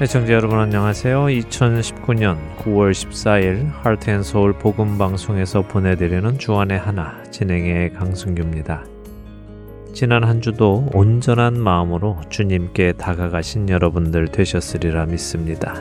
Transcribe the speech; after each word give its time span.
애청자 0.00 0.32
여러분 0.32 0.60
안녕하세요. 0.60 1.24
2019년 1.24 2.38
9월 2.58 2.92
14일 2.92 3.72
하트앤서울 3.82 4.52
복음방송에서 4.52 5.62
보내드리는 5.62 6.38
주안의 6.38 6.78
하나 6.78 7.20
진행의 7.32 7.94
강승규입니다. 7.94 8.84
지난 9.92 10.22
한 10.22 10.40
주도 10.40 10.88
온전한 10.94 11.60
마음으로 11.60 12.20
주님께 12.30 12.92
다가가신 12.92 13.70
여러분들 13.70 14.28
되셨으리라 14.28 15.06
믿습니다. 15.06 15.74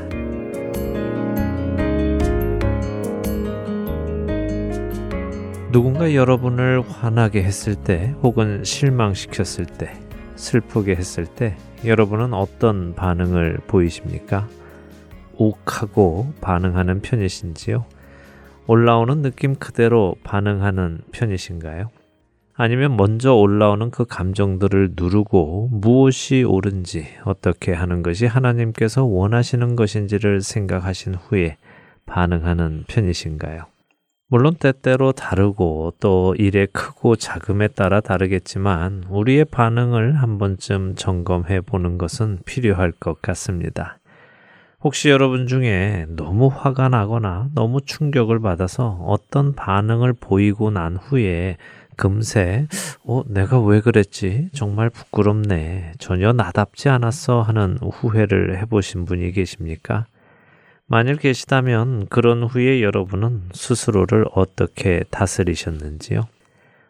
누군가 5.71 6.15
여러분을 6.15 6.81
화나게 6.81 7.43
했을 7.43 7.75
때 7.75 8.15
혹은 8.23 8.63
실망시켰을 8.63 9.67
때 9.67 9.93
슬프게 10.37 10.95
했을 10.95 11.27
때 11.27 11.55
여러분은 11.87 12.33
어떤 12.33 12.93
반응을 12.95 13.59
보이십니까? 13.67 14.47
욱하고 15.37 16.33
반응하는 16.41 17.01
편이신지요? 17.01 17.85
올라오는 18.67 19.21
느낌 19.21 19.55
그대로 19.55 20.15
반응하는 20.23 20.99
편이신가요? 21.11 21.89
아니면 22.53 22.97
먼저 22.97 23.33
올라오는 23.33 23.91
그 23.91 24.05
감정들을 24.05 24.93
누르고 24.95 25.69
무엇이 25.71 26.43
옳은지 26.43 27.07
어떻게 27.23 27.71
하는 27.71 28.01
것이 28.01 28.25
하나님께서 28.25 29.05
원하시는 29.05 29.75
것인지를 29.75 30.41
생각하신 30.41 31.15
후에 31.15 31.57
반응하는 32.07 32.85
편이신가요? 32.87 33.76
물론 34.29 34.55
때때로 34.55 35.13
다르고 35.13 35.93
또 36.01 36.35
일의 36.37 36.67
크고 36.67 37.15
작음에 37.15 37.69
따라 37.69 38.01
다르겠지만 38.01 39.05
우리의 39.09 39.45
반응을 39.45 40.21
한 40.21 40.37
번쯤 40.37 40.95
점검해 40.95 41.61
보는 41.61 41.97
것은 41.97 42.39
필요할 42.45 42.91
것 42.91 43.21
같습니다. 43.21 43.99
혹시 44.83 45.09
여러분 45.09 45.47
중에 45.47 46.07
너무 46.09 46.47
화가 46.47 46.89
나거나 46.89 47.47
너무 47.55 47.79
충격을 47.79 48.41
받아서 48.41 49.01
어떤 49.07 49.55
반응을 49.55 50.11
보이고 50.13 50.71
난 50.71 50.97
후에 50.97 51.55
금세, 51.95 52.67
어, 53.05 53.23
내가 53.27 53.59
왜 53.59 53.79
그랬지? 53.81 54.49
정말 54.53 54.89
부끄럽네. 54.89 55.93
전혀 55.97 56.31
나답지 56.31 56.89
않았어 56.89 57.41
하는 57.41 57.77
후회를 57.81 58.59
해보신 58.59 59.05
분이 59.05 59.31
계십니까? 59.31 60.05
만일 60.89 61.17
계시다면 61.17 62.07
그런 62.07 62.43
후에 62.43 62.81
여러분은 62.81 63.49
스스로를 63.51 64.25
어떻게 64.33 65.03
다스리셨는지요? 65.11 66.27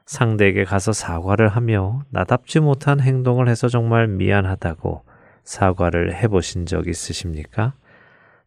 상대에게 0.06 0.66
가서 0.66 0.94
사과를 0.94 1.50
하며 1.50 2.04
나답지 2.12 2.60
못한 2.60 3.00
행동을 3.00 3.50
해서 3.50 3.68
정말 3.68 4.08
미안하다고 4.08 5.04
사과를 5.44 6.14
해보신 6.14 6.68
적 6.68 6.88
있으십니까? 6.88 7.74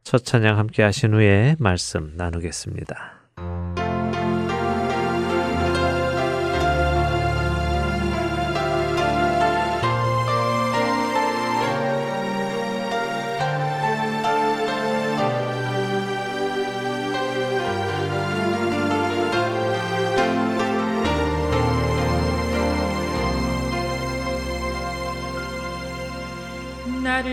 첫 0.04 0.24
찬양 0.24 0.56
함께 0.56 0.84
하신 0.84 1.14
후에 1.14 1.56
말씀 1.58 2.12
나누겠습니다. 2.16 3.89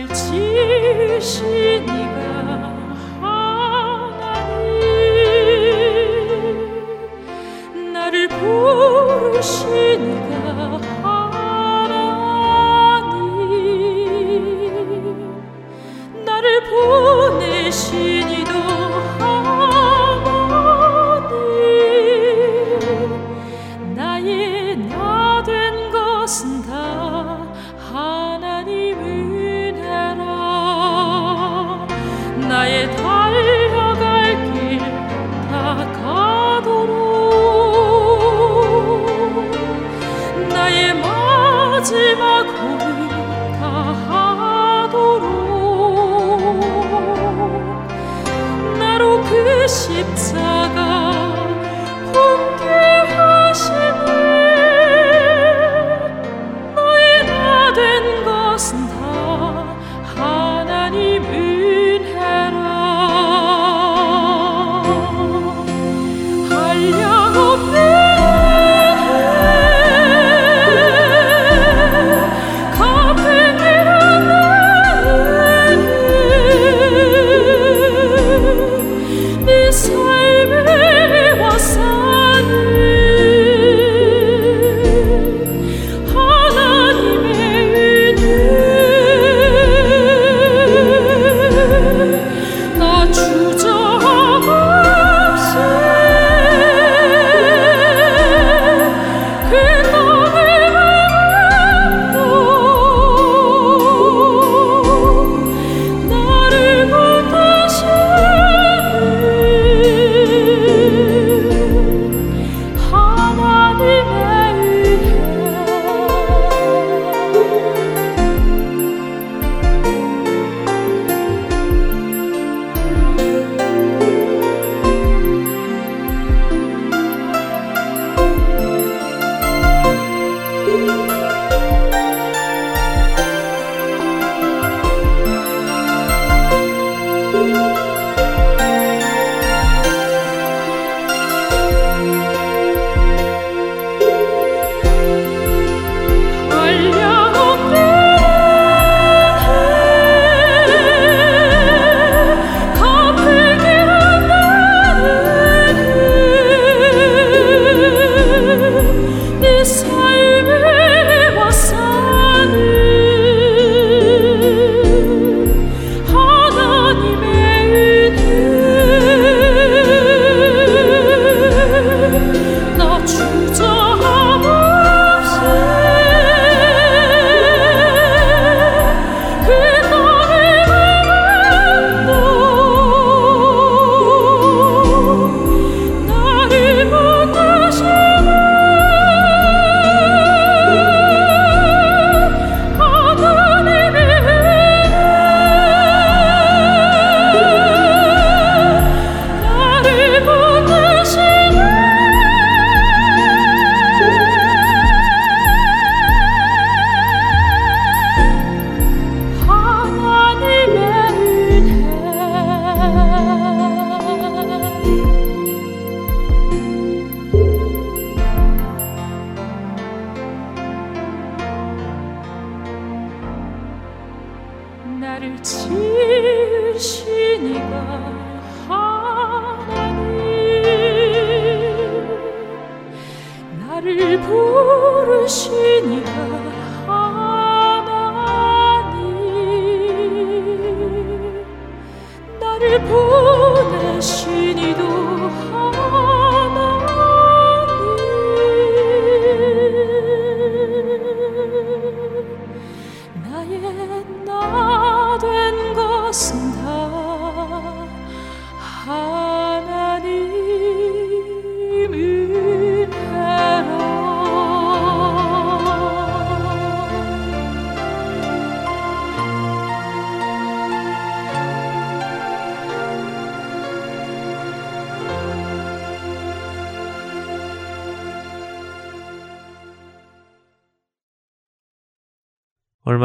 나를 0.06 1.20
지 1.20 1.67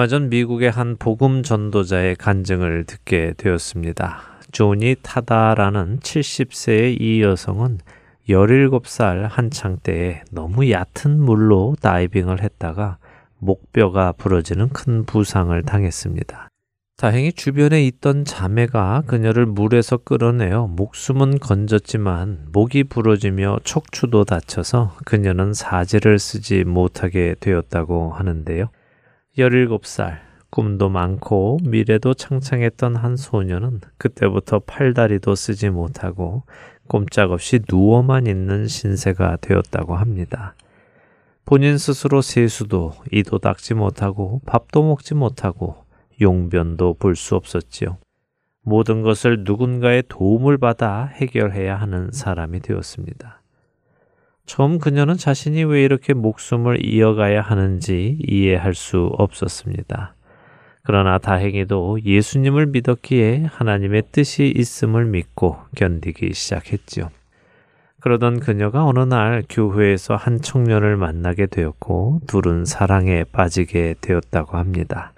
얼마 0.04 0.08
전 0.08 0.28
미국의 0.28 0.70
한 0.70 0.98
복음 0.98 1.44
전도자의 1.44 2.18
간증을 2.18 2.84
듣게 2.84 3.34
되었습니다. 3.38 4.20
조니 4.52 4.98
타다라는 5.02 6.00
70세의 6.00 7.00
이 7.00 7.22
여성은 7.22 7.78
17살 8.28 9.30
한창 9.30 9.78
때에 9.82 10.24
너무 10.30 10.70
얕은 10.70 11.22
물로 11.22 11.78
다이빙을 11.80 12.42
했다가 12.44 12.98
목뼈가 13.38 14.12
부러지는 14.12 14.68
큰 14.70 15.06
부상을 15.06 15.64
당했습니다. 15.64 16.50
다행히 16.98 17.32
주변에 17.32 17.86
있던 17.86 18.26
자매가 18.26 19.04
그녀를 19.08 19.46
물에서 19.46 19.96
끌어내어 19.96 20.68
목숨은 20.68 21.40
건졌지만 21.40 22.48
목이 22.52 22.84
부러지며 22.84 23.60
척추도 23.64 24.26
다쳐서 24.26 24.98
그녀는 25.06 25.54
사지를 25.54 26.20
쓰지 26.20 26.66
못하게 26.66 27.36
되었다고 27.40 28.12
하는데요. 28.12 28.70
17살, 29.38 30.20
꿈도 30.52 30.90
많고 30.90 31.58
미래도 31.64 32.14
창창했던 32.14 32.96
한 32.96 33.16
소녀는 33.16 33.82
그때부터 33.98 34.60
팔다리도 34.60 35.34
쓰지 35.34 35.70
못하고 35.70 36.44
꼼짝없이 36.88 37.62
누워만 37.68 38.28
있는 38.28 38.68
신세가 38.68 39.38
되었다고 39.42 39.96
합니다. 39.96 40.56
본인 41.46 41.78
스스로 41.78 42.22
세수도 42.22 42.94
이도 43.12 43.40
닦지 43.40 43.74
못하고 43.74 44.42
밥도 44.46 44.84
먹지 44.84 45.16
못하고 45.16 45.84
용변도 46.22 46.96
볼 47.00 47.16
수 47.16 47.36
없었지요. 47.36 47.98
모든 48.62 49.02
것을 49.02 49.44
누군가의 49.44 50.04
도움을 50.08 50.58
받아 50.58 51.06
해결해야 51.06 51.76
하는 51.76 52.12
사람이 52.12 52.62
되었습니다. 52.62 53.43
처음 54.46 54.78
그녀는 54.78 55.16
자신이 55.16 55.64
왜 55.64 55.84
이렇게 55.84 56.14
목숨을 56.14 56.86
이어가야 56.86 57.42
하는지 57.42 58.18
이해할 58.28 58.74
수 58.76 59.10
없었습니다. 59.18 60.16
그러나 60.84 61.18
다행히도 61.18 62.00
예수님을 62.04 62.68
믿었기에 62.68 63.46
하나님의 63.50 64.04
뜻이 64.12 64.54
있음을 64.56 65.06
믿고 65.06 65.58
견디기 65.76 66.34
시작했지요. 66.34 67.10
그러던 68.02 68.42
그녀가 68.42 68.86
어느 68.86 69.00
날 69.00 69.44
교회에서 69.50 70.18
한 70.18 70.42
청년을 70.42 70.98
만나게 70.98 71.46
되었고 71.46 72.20
둘은 72.28 72.66
사랑에 72.66 73.24
빠지게 73.24 73.96
되었다고 74.02 74.58
합니다. 74.58 75.14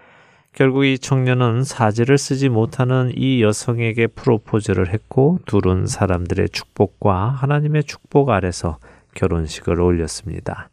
결국 0.54 0.86
이 0.86 1.00
청년은 1.00 1.64
사지를 1.64 2.20
쓰지 2.20 2.48
못하는 2.50 3.12
이 3.16 3.42
여성에게 3.42 4.06
프로포즈를 4.08 4.94
했고 4.94 5.40
둘은 5.48 5.88
사람들의 5.88 6.50
축복과 6.50 7.30
하나님의 7.30 7.86
축복 7.86 8.30
아래서 8.30 8.78
결혼식을 9.16 9.82
올렸습니다. 9.82 10.70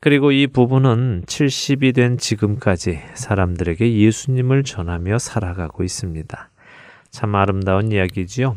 그리고 0.00 0.32
이 0.32 0.46
부부는 0.46 1.24
70이 1.26 1.94
된 1.94 2.16
지금까지 2.18 3.00
사람들에게 3.14 3.94
예수님을 3.98 4.64
전하며 4.64 5.18
살아가고 5.18 5.84
있습니다. 5.84 6.50
참 7.10 7.34
아름다운 7.34 7.92
이야기지요. 7.92 8.56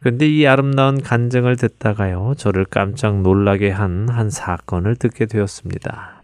근데 0.00 0.28
이 0.28 0.46
아름다운 0.46 1.00
간증을 1.00 1.56
듣다가요, 1.56 2.34
저를 2.36 2.66
깜짝 2.66 3.22
놀라게 3.22 3.70
한 3.70 4.08
한 4.10 4.28
사건을 4.28 4.96
듣게 4.96 5.24
되었습니다. 5.24 6.22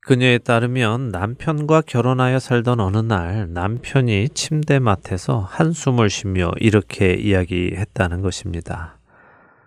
그녀에 0.00 0.38
따르면 0.38 1.08
남편과 1.08 1.82
결혼하여 1.82 2.38
살던 2.38 2.78
어느 2.80 2.98
날 2.98 3.52
남편이 3.52 4.28
침대맡에서 4.30 5.40
한숨을 5.40 6.10
쉬며 6.10 6.50
이렇게 6.60 7.14
이야기했다는 7.14 8.22
것입니다. 8.22 8.98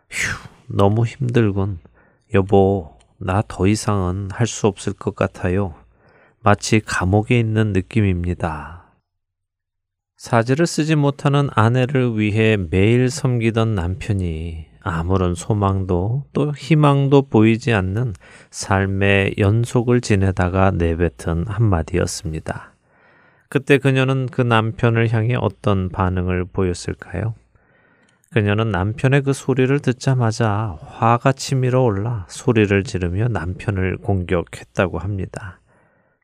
휴, 0.10 0.59
너무 0.70 1.06
힘들군. 1.06 1.80
여보, 2.34 2.98
나 3.18 3.42
더 3.48 3.68
이상은 3.68 4.30
할 4.32 4.48
수 4.48 4.68
없을 4.68 4.94
것 4.94 5.16
같아요. 5.16 5.76
마치 6.42 6.80
감옥에 6.80 7.40
있는 7.40 7.74
느낌입니다. 7.74 8.86
사지를 10.18 10.68
쓰지 10.68 10.96
못하는 10.96 11.50
아내를 11.54 12.18
위해 12.18 12.58
매일 12.58 13.10
섬기던 13.10 13.76
남편이 13.76 14.66
아무런 14.82 15.36
소망도 15.36 16.26
또 16.34 16.54
희망도 16.54 17.24
보이지 17.24 17.74
않는 17.74 18.14
삶의 18.52 19.36
연속을 19.38 20.02
지내다가 20.02 20.72
내뱉은 20.72 21.48
한마디였습니다. 21.48 22.74
그때 23.50 23.78
그녀는 23.78 24.28
그 24.28 24.42
남편을 24.42 25.12
향해 25.14 25.36
어떤 25.36 25.90
반응을 25.90 26.46
보였을까요? 26.46 27.34
그녀는 28.32 28.70
남편의 28.70 29.24
그 29.24 29.34
소리를 29.34 29.80
듣자마자 29.80 30.78
화가 30.82 31.32
치밀어 31.32 31.82
올라 31.82 32.28
소리를 32.30 32.84
지르며 32.84 33.28
남편을 33.28 33.98
공격했다고 33.98 35.00
합니다. 35.00 35.60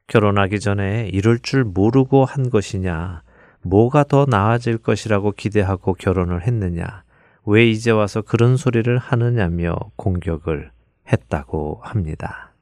결혼하기 0.05 0.59
전에 0.59 1.09
이럴 1.11 1.39
줄 1.39 1.63
모르고 1.63 2.25
한 2.25 2.51
것이냐, 2.51 3.23
뭐가 3.63 4.03
더 4.03 4.27
나아질 4.29 4.77
것이라고 4.77 5.31
기대하고 5.31 5.95
결혼을 5.95 6.45
했느냐, 6.45 7.03
왜 7.43 7.67
이제 7.67 7.89
와서 7.89 8.21
그런 8.21 8.55
소리를 8.55 8.95
하느냐며 8.99 9.75
공격을 9.95 10.69
했다고 11.11 11.79
합니다. 11.81 12.54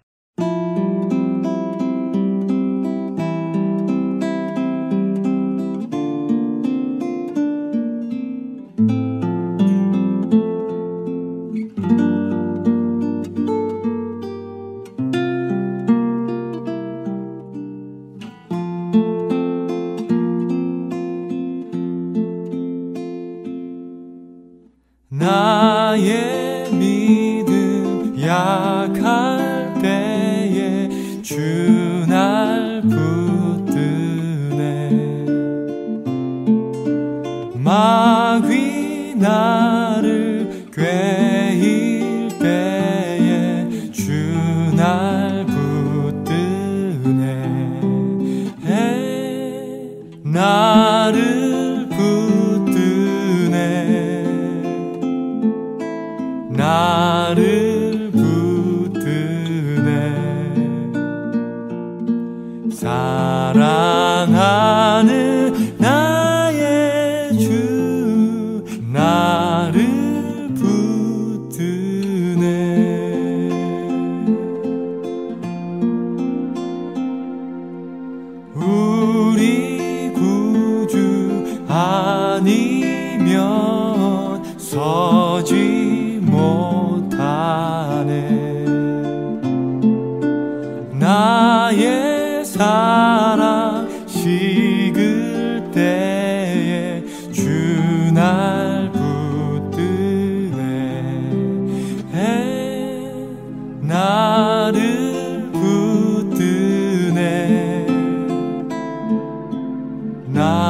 now. 110.34 110.63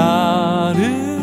나를 0.00 1.19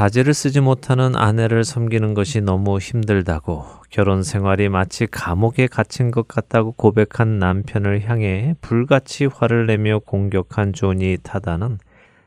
사제를 0.00 0.32
쓰지 0.32 0.62
못하는 0.62 1.14
아내를 1.14 1.62
섬기는 1.62 2.14
것이 2.14 2.40
너무 2.40 2.78
힘들다고 2.78 3.66
결혼 3.90 4.22
생활이 4.22 4.70
마치 4.70 5.06
감옥에 5.06 5.66
갇힌 5.66 6.10
것 6.10 6.26
같다고 6.26 6.72
고백한 6.72 7.38
남편을 7.38 8.08
향해 8.08 8.54
불같이 8.62 9.26
화를 9.26 9.66
내며 9.66 9.98
공격한 9.98 10.72
존이 10.72 11.18
타다는 11.22 11.76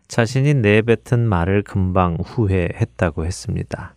자신이 0.08 0.54
내뱉은 0.54 1.28
말을 1.28 1.64
금방 1.64 2.18
후회했다고 2.24 3.26
했습니다. 3.26 3.96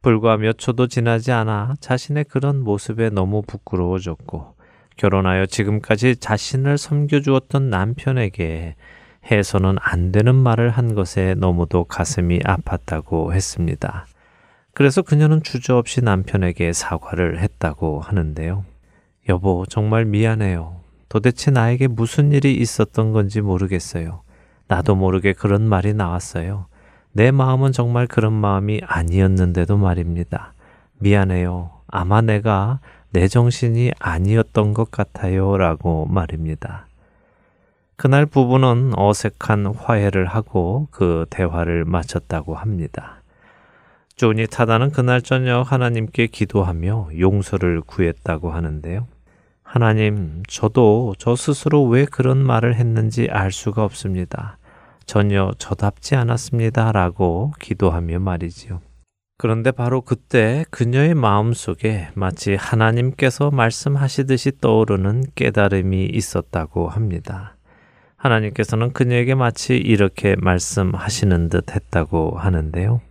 불과 0.00 0.38
몇 0.38 0.56
초도 0.56 0.86
지나지 0.86 1.30
않아 1.30 1.74
자신의 1.80 2.24
그런 2.24 2.62
모습에 2.62 3.10
너무 3.10 3.42
부끄러워졌고 3.42 4.54
결혼하여 4.96 5.44
지금까지 5.44 6.16
자신을 6.16 6.78
섬겨주었던 6.78 7.68
남편에게 7.68 8.76
해서는 9.30 9.76
안 9.80 10.12
되는 10.12 10.34
말을 10.34 10.70
한 10.70 10.94
것에 10.94 11.34
너무도 11.34 11.84
가슴이 11.84 12.40
아팠다고 12.40 13.32
했습니다. 13.32 14.06
그래서 14.74 15.02
그녀는 15.02 15.42
주저없이 15.42 16.02
남편에게 16.02 16.72
사과를 16.72 17.40
했다고 17.40 18.00
하는데요. 18.00 18.64
여보, 19.28 19.64
정말 19.68 20.04
미안해요. 20.04 20.76
도대체 21.08 21.50
나에게 21.50 21.86
무슨 21.86 22.32
일이 22.32 22.54
있었던 22.54 23.12
건지 23.12 23.40
모르겠어요. 23.40 24.22
나도 24.66 24.96
모르게 24.96 25.32
그런 25.32 25.62
말이 25.68 25.94
나왔어요. 25.94 26.66
내 27.12 27.30
마음은 27.30 27.70
정말 27.72 28.08
그런 28.08 28.32
마음이 28.32 28.80
아니었는데도 28.84 29.76
말입니다. 29.76 30.52
미안해요. 30.98 31.70
아마 31.86 32.20
내가 32.20 32.80
내 33.10 33.28
정신이 33.28 33.92
아니었던 34.00 34.74
것 34.74 34.90
같아요. 34.90 35.56
라고 35.56 36.06
말입니다. 36.06 36.86
그날 37.96 38.26
부부는 38.26 38.92
어색한 38.96 39.66
화해를 39.66 40.26
하고 40.26 40.88
그 40.90 41.26
대화를 41.30 41.84
마쳤다고 41.84 42.54
합니다. 42.54 43.22
조니 44.16 44.46
타다는 44.46 44.90
그날 44.90 45.22
저녁 45.22 45.72
하나님께 45.72 46.28
기도하며 46.28 47.10
용서를 47.18 47.80
구했다고 47.80 48.50
하는데요. 48.50 49.06
하나님, 49.62 50.42
저도 50.46 51.14
저 51.18 51.34
스스로 51.34 51.84
왜 51.84 52.04
그런 52.04 52.38
말을 52.38 52.76
했는지 52.76 53.28
알 53.30 53.50
수가 53.50 53.82
없습니다. 53.84 54.58
전혀 55.04 55.52
저답지 55.58 56.14
않았습니다. 56.14 56.92
라고 56.92 57.52
기도하며 57.60 58.20
말이지요. 58.20 58.80
그런데 59.36 59.72
바로 59.72 60.00
그때 60.00 60.64
그녀의 60.70 61.14
마음 61.14 61.52
속에 61.52 62.08
마치 62.14 62.54
하나님께서 62.54 63.50
말씀하시듯이 63.50 64.60
떠오르는 64.60 65.24
깨달음이 65.34 66.06
있었다고 66.06 66.88
합니다. 66.88 67.53
하나님께서는 68.24 68.92
그녀에게 68.92 69.34
마치 69.34 69.76
이렇게 69.76 70.34
말씀하시는 70.36 71.50
듯 71.50 71.74
했다고 71.74 72.38
하는데요. 72.38 73.02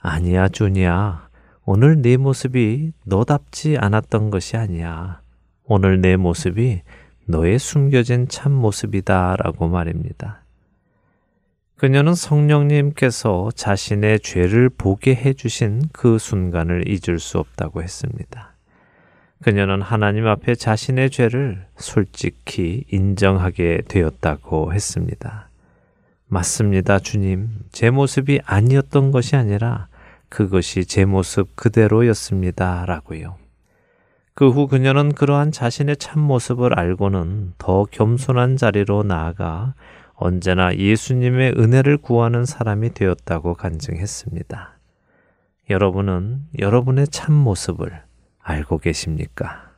아니야, 0.00 0.48
주니야. 0.48 1.28
오늘 1.64 2.02
네 2.02 2.16
모습이 2.16 2.92
너답지 3.04 3.76
않았던 3.78 4.30
것이 4.30 4.56
아니야. 4.56 5.20
오늘 5.64 6.00
내 6.00 6.16
모습이 6.16 6.82
너의 7.26 7.60
숨겨진 7.60 8.26
참 8.28 8.52
모습이다. 8.52 9.36
라고 9.36 9.68
말입니다. 9.68 10.42
그녀는 11.76 12.14
성령님께서 12.14 13.50
자신의 13.54 14.20
죄를 14.20 14.68
보게 14.68 15.14
해주신 15.14 15.82
그 15.92 16.18
순간을 16.18 16.88
잊을 16.88 17.20
수 17.20 17.38
없다고 17.38 17.82
했습니다. 17.82 18.49
그녀는 19.42 19.80
하나님 19.80 20.26
앞에 20.26 20.54
자신의 20.54 21.10
죄를 21.10 21.64
솔직히 21.76 22.84
인정하게 22.90 23.82
되었다고 23.88 24.74
했습니다. 24.74 25.48
맞습니다, 26.28 26.98
주님. 26.98 27.48
제 27.72 27.90
모습이 27.90 28.40
아니었던 28.44 29.10
것이 29.10 29.36
아니라 29.36 29.88
그것이 30.28 30.84
제 30.84 31.06
모습 31.06 31.56
그대로였습니다. 31.56 32.84
라고요. 32.86 33.36
그 34.34 34.50
후 34.50 34.68
그녀는 34.68 35.12
그러한 35.12 35.52
자신의 35.52 35.96
참 35.96 36.20
모습을 36.20 36.78
알고는 36.78 37.54
더 37.58 37.84
겸손한 37.84 38.56
자리로 38.56 39.02
나아가 39.02 39.74
언제나 40.14 40.74
예수님의 40.74 41.54
은혜를 41.58 41.96
구하는 41.98 42.44
사람이 42.44 42.94
되었다고 42.94 43.54
간증했습니다. 43.54 44.78
여러분은 45.70 46.42
여러분의 46.58 47.08
참 47.08 47.34
모습을 47.34 48.02
알고 48.42 48.78
계십니까? 48.78 49.69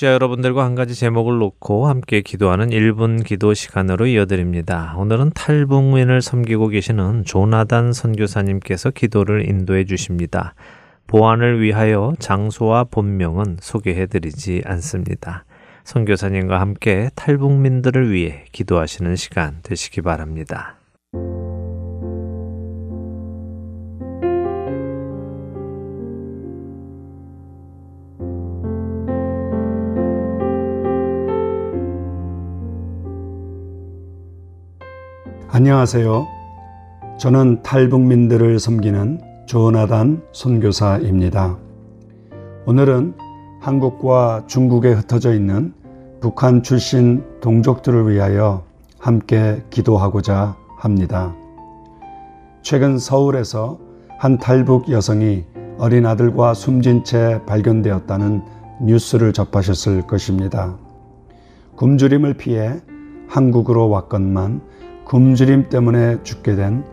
청취자 0.00 0.14
여러분들과 0.14 0.64
한 0.64 0.74
가지 0.74 0.94
제목을 0.94 1.38
놓고 1.38 1.86
함께 1.86 2.22
기도하는 2.22 2.70
1분 2.70 3.22
기도 3.22 3.52
시간으로 3.52 4.06
이어드립니다. 4.06 4.94
오늘은 4.96 5.32
탈북민을 5.34 6.22
섬기고 6.22 6.68
계시는 6.68 7.24
조나단 7.24 7.92
선교사님께서 7.92 8.90
기도를 8.90 9.48
인도해 9.48 9.84
주십니다. 9.84 10.54
보안을 11.06 11.60
위하여 11.60 12.14
장소와 12.18 12.84
본명은 12.84 13.58
소개해 13.60 14.06
드리지 14.06 14.62
않습니다. 14.64 15.44
선교사님과 15.84 16.60
함께 16.60 17.10
탈북민들을 17.14 18.10
위해 18.10 18.46
기도하시는 18.52 19.16
시간 19.16 19.58
되시기 19.62 20.00
바랍니다. 20.00 20.76
안녕하세요. 35.60 36.26
저는 37.18 37.62
탈북민들을 37.62 38.58
섬기는 38.58 39.20
조나단 39.44 40.22
선교사입니다. 40.32 41.58
오늘은 42.64 43.12
한국과 43.60 44.44
중국에 44.46 44.92
흩어져 44.92 45.34
있는 45.34 45.74
북한 46.22 46.62
출신 46.62 47.22
동족들을 47.42 48.10
위하여 48.10 48.62
함께 48.98 49.62
기도하고자 49.68 50.56
합니다. 50.78 51.34
최근 52.62 52.98
서울에서 52.98 53.78
한 54.18 54.38
탈북 54.38 54.88
여성이 54.88 55.44
어린 55.76 56.06
아들과 56.06 56.54
숨진 56.54 57.04
채 57.04 57.38
발견되었다는 57.44 58.42
뉴스를 58.80 59.34
접하셨을 59.34 60.06
것입니다. 60.06 60.78
굶주림을 61.76 62.38
피해 62.38 62.80
한국으로 63.28 63.90
왔건만 63.90 64.62
굶주림 65.10 65.70
때문에 65.70 66.22
죽게 66.22 66.54
된 66.54 66.84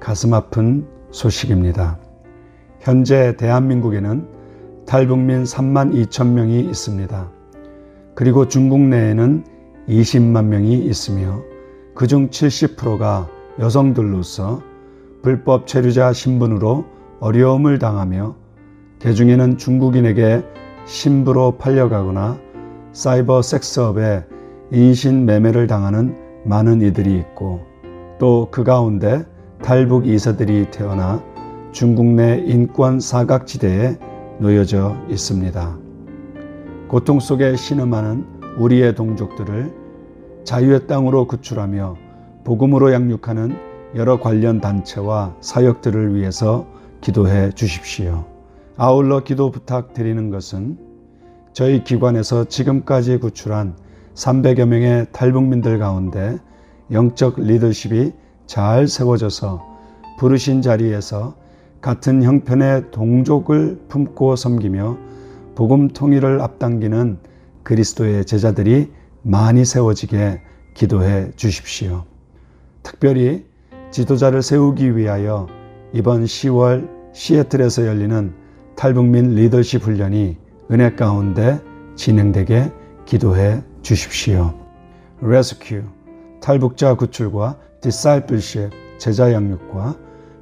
가슴 0.00 0.32
아픈 0.32 0.86
소식입니다. 1.10 1.98
현재 2.80 3.36
대한민국에는 3.36 4.26
탈북민 4.86 5.44
3만 5.44 5.92
2천 5.92 6.28
명이 6.28 6.60
있습니다. 6.60 7.30
그리고 8.14 8.48
중국 8.48 8.80
내에는 8.80 9.44
20만 9.86 10.46
명이 10.46 10.78
있으며 10.78 11.42
그중 11.94 12.30
70%가 12.30 13.28
여성들로서 13.58 14.62
불법 15.22 15.66
체류자 15.66 16.14
신분으로 16.14 16.86
어려움을 17.20 17.78
당하며 17.78 18.34
개중에는 18.98 19.58
중국인에게 19.58 20.42
신부로 20.86 21.58
팔려가거나 21.58 22.38
사이버 22.94 23.42
섹스업에 23.42 24.24
인신 24.72 25.26
매매를 25.26 25.66
당하는 25.66 26.27
많은 26.48 26.80
이들이 26.80 27.16
있고 27.18 27.60
또 28.18 28.48
그 28.50 28.64
가운데 28.64 29.24
탈북 29.62 30.06
이사들이 30.06 30.70
태어나 30.70 31.22
중국 31.72 32.06
내 32.06 32.42
인권 32.46 33.00
사각지대에 33.00 33.98
놓여져 34.40 34.96
있습니다. 35.08 35.78
고통 36.88 37.20
속에 37.20 37.54
신음하는 37.56 38.24
우리의 38.58 38.94
동족들을 38.94 39.72
자유의 40.44 40.86
땅으로 40.86 41.26
구출하며 41.26 41.96
복음으로 42.44 42.92
양육하는 42.92 43.54
여러 43.96 44.18
관련 44.18 44.60
단체와 44.60 45.36
사역들을 45.40 46.14
위해서 46.14 46.66
기도해 47.00 47.52
주십시오. 47.52 48.24
아울러 48.76 49.22
기도 49.22 49.50
부탁드리는 49.50 50.30
것은 50.30 50.78
저희 51.52 51.84
기관에서 51.84 52.44
지금까지 52.44 53.18
구출한 53.18 53.74
300여 54.18 54.66
명의 54.66 55.06
탈북민들 55.12 55.78
가운데 55.78 56.38
영적 56.90 57.38
리더십이 57.38 58.12
잘 58.46 58.88
세워져서 58.88 59.64
부르신 60.18 60.60
자리에서 60.60 61.36
같은 61.80 62.24
형편의 62.24 62.90
동족을 62.90 63.78
품고 63.88 64.34
섬기며 64.34 64.98
복음 65.54 65.86
통일을 65.88 66.40
앞당기는 66.40 67.18
그리스도의 67.62 68.24
제자들이 68.24 68.90
많이 69.22 69.64
세워지게 69.64 70.40
기도해 70.74 71.30
주십시오. 71.36 72.04
특별히 72.82 73.46
지도자를 73.92 74.42
세우기 74.42 74.96
위하여 74.96 75.46
이번 75.92 76.24
10월 76.24 76.88
시애틀에서 77.12 77.86
열리는 77.86 78.34
탈북민 78.74 79.36
리더십 79.36 79.82
훈련이 79.82 80.36
은혜 80.72 80.94
가운데 80.94 81.60
진행되게 81.94 82.72
기도해 83.06 83.62
주십시오. 83.82 84.54
Rescue, 85.20 85.82
탈북자 86.40 86.94
구출과 86.94 87.56
discipleship, 87.80 88.70
제자 88.98 89.32
양육과 89.32 89.96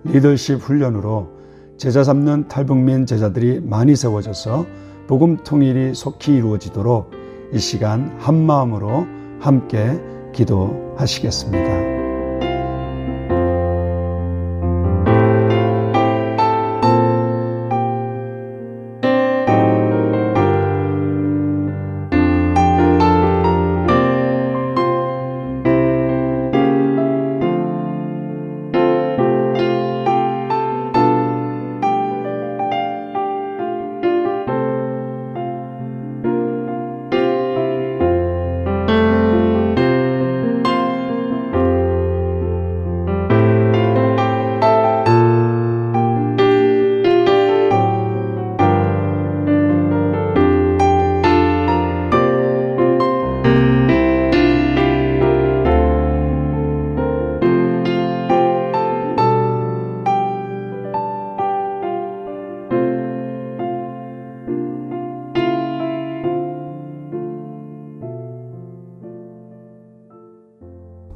리더십 0.04 0.58
훈련으로 0.58 1.28
제자 1.76 2.02
삼는 2.02 2.48
탈북민 2.48 3.06
제자들이 3.06 3.60
많이 3.60 3.94
세워져서 3.96 4.66
복음 5.06 5.36
통일이 5.44 5.94
속히 5.94 6.36
이루어지도록 6.36 7.10
이 7.52 7.58
시간 7.58 8.16
한 8.18 8.44
마음으로 8.46 9.06
함께 9.40 10.00
기도 10.32 10.94
하시겠습니다. 10.96 11.95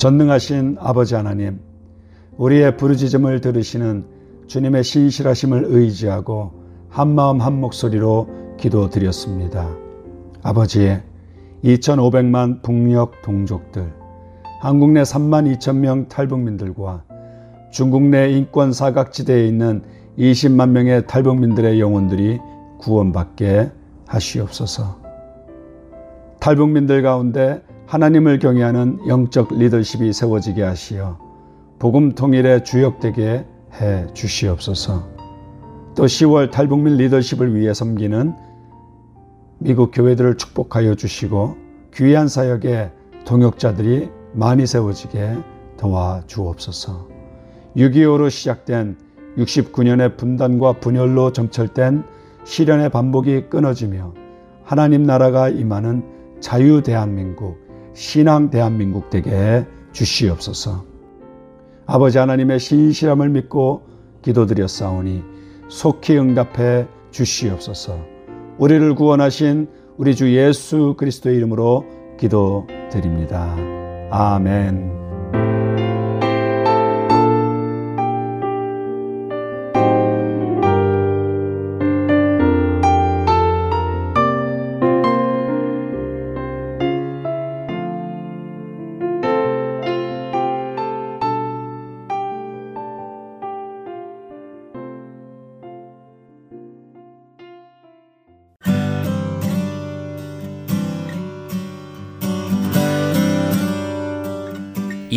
전능하신 0.01 0.79
아버지 0.81 1.15
하나님, 1.15 1.61
우리의 2.39 2.79
부르짖음을 2.79 3.43
들으시는 3.43 4.07
주님의 4.47 4.83
신실하심을 4.83 5.67
의지하고 5.67 6.53
한 6.89 7.15
마음 7.15 7.39
한 7.43 7.61
목소리로 7.61 8.57
기도드렸습니다. 8.57 9.69
아버지, 10.43 10.97
2,500만 11.63 12.63
북녘 12.63 13.21
동족들, 13.21 13.93
한국 14.63 14.93
내 14.93 15.03
3만 15.03 15.55
2천 15.59 15.77
명 15.77 16.09
탈북민들과 16.09 17.05
중국 17.71 18.05
내 18.05 18.31
인권 18.31 18.73
사각지대에 18.73 19.47
있는 19.47 19.83
20만 20.19 20.71
명의 20.71 21.07
탈북민들의 21.07 21.79
영혼들이 21.79 22.39
구원받게 22.79 23.71
하시옵소서. 24.07 24.99
탈북민들 26.41 27.03
가운데 27.03 27.61
하나님을 27.91 28.39
경외하는 28.39 29.01
영적 29.09 29.59
리더십이 29.59 30.13
세워지게 30.13 30.63
하시어 30.63 31.19
복음 31.81 32.13
통일에 32.13 32.63
주역되게 32.63 33.45
해 33.81 34.07
주시옵소서. 34.15 35.09
또 35.97 36.05
10월 36.05 36.53
탈북민 36.53 36.97
리더십을 36.99 37.57
위해 37.57 37.75
섬기는 37.75 38.33
미국 39.59 39.91
교회들을 39.93 40.37
축복하여 40.37 40.95
주시고 40.95 41.57
귀한 41.95 42.29
사역에 42.29 42.93
동역자들이 43.25 44.09
많이 44.35 44.69
세워지게 44.69 45.39
도와 45.77 46.23
주옵소서. 46.29 47.09
6.25로 47.77 48.31
시작된 48.31 48.99
69년의 49.37 50.17
분단과 50.17 50.75
분열로 50.75 51.33
점철된 51.33 52.05
시련의 52.45 52.91
반복이 52.91 53.47
끊어지며 53.51 54.15
하나님 54.63 55.03
나라가 55.03 55.49
임하는 55.49 56.05
자유 56.39 56.85
대한민국 56.85 57.70
신앙 58.01 58.49
대한민국 58.49 59.11
되게 59.11 59.67
주시옵소서. 59.93 60.87
아버지 61.85 62.17
하나님의 62.17 62.59
신실함을 62.59 63.29
믿고 63.29 63.83
기도드렸사오니 64.23 65.23
속히 65.69 66.17
응답해 66.17 66.87
주시옵소서. 67.11 67.99
우리를 68.57 68.95
구원하신 68.95 69.69
우리 69.99 70.15
주 70.15 70.35
예수 70.35 70.95
그리스도의 70.97 71.37
이름으로 71.37 71.85
기도드립니다. 72.19 73.55
아멘. 74.11 74.91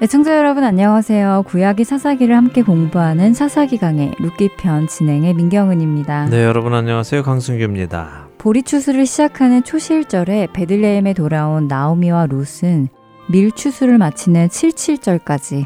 애청자 0.00 0.30
네, 0.30 0.36
여러분 0.36 0.62
안녕하세요. 0.62 1.42
구약의 1.48 1.84
사사기를 1.84 2.36
함께 2.36 2.62
공부하는 2.62 3.34
사사기 3.34 3.78
강의 3.78 4.12
룻기편 4.20 4.86
진행의 4.86 5.34
민경은입니다. 5.34 6.26
네, 6.26 6.44
여러분 6.44 6.72
안녕하세요. 6.72 7.24
강승규입니다. 7.24 8.28
보리추수를 8.38 9.06
시작하는 9.06 9.64
초실절에 9.64 10.48
베들레헴에 10.52 11.14
돌아온 11.14 11.66
나오미와 11.66 12.26
룻은 12.26 12.88
밀추수를 13.28 13.98
마치는 13.98 14.46
77절까지 14.46 15.64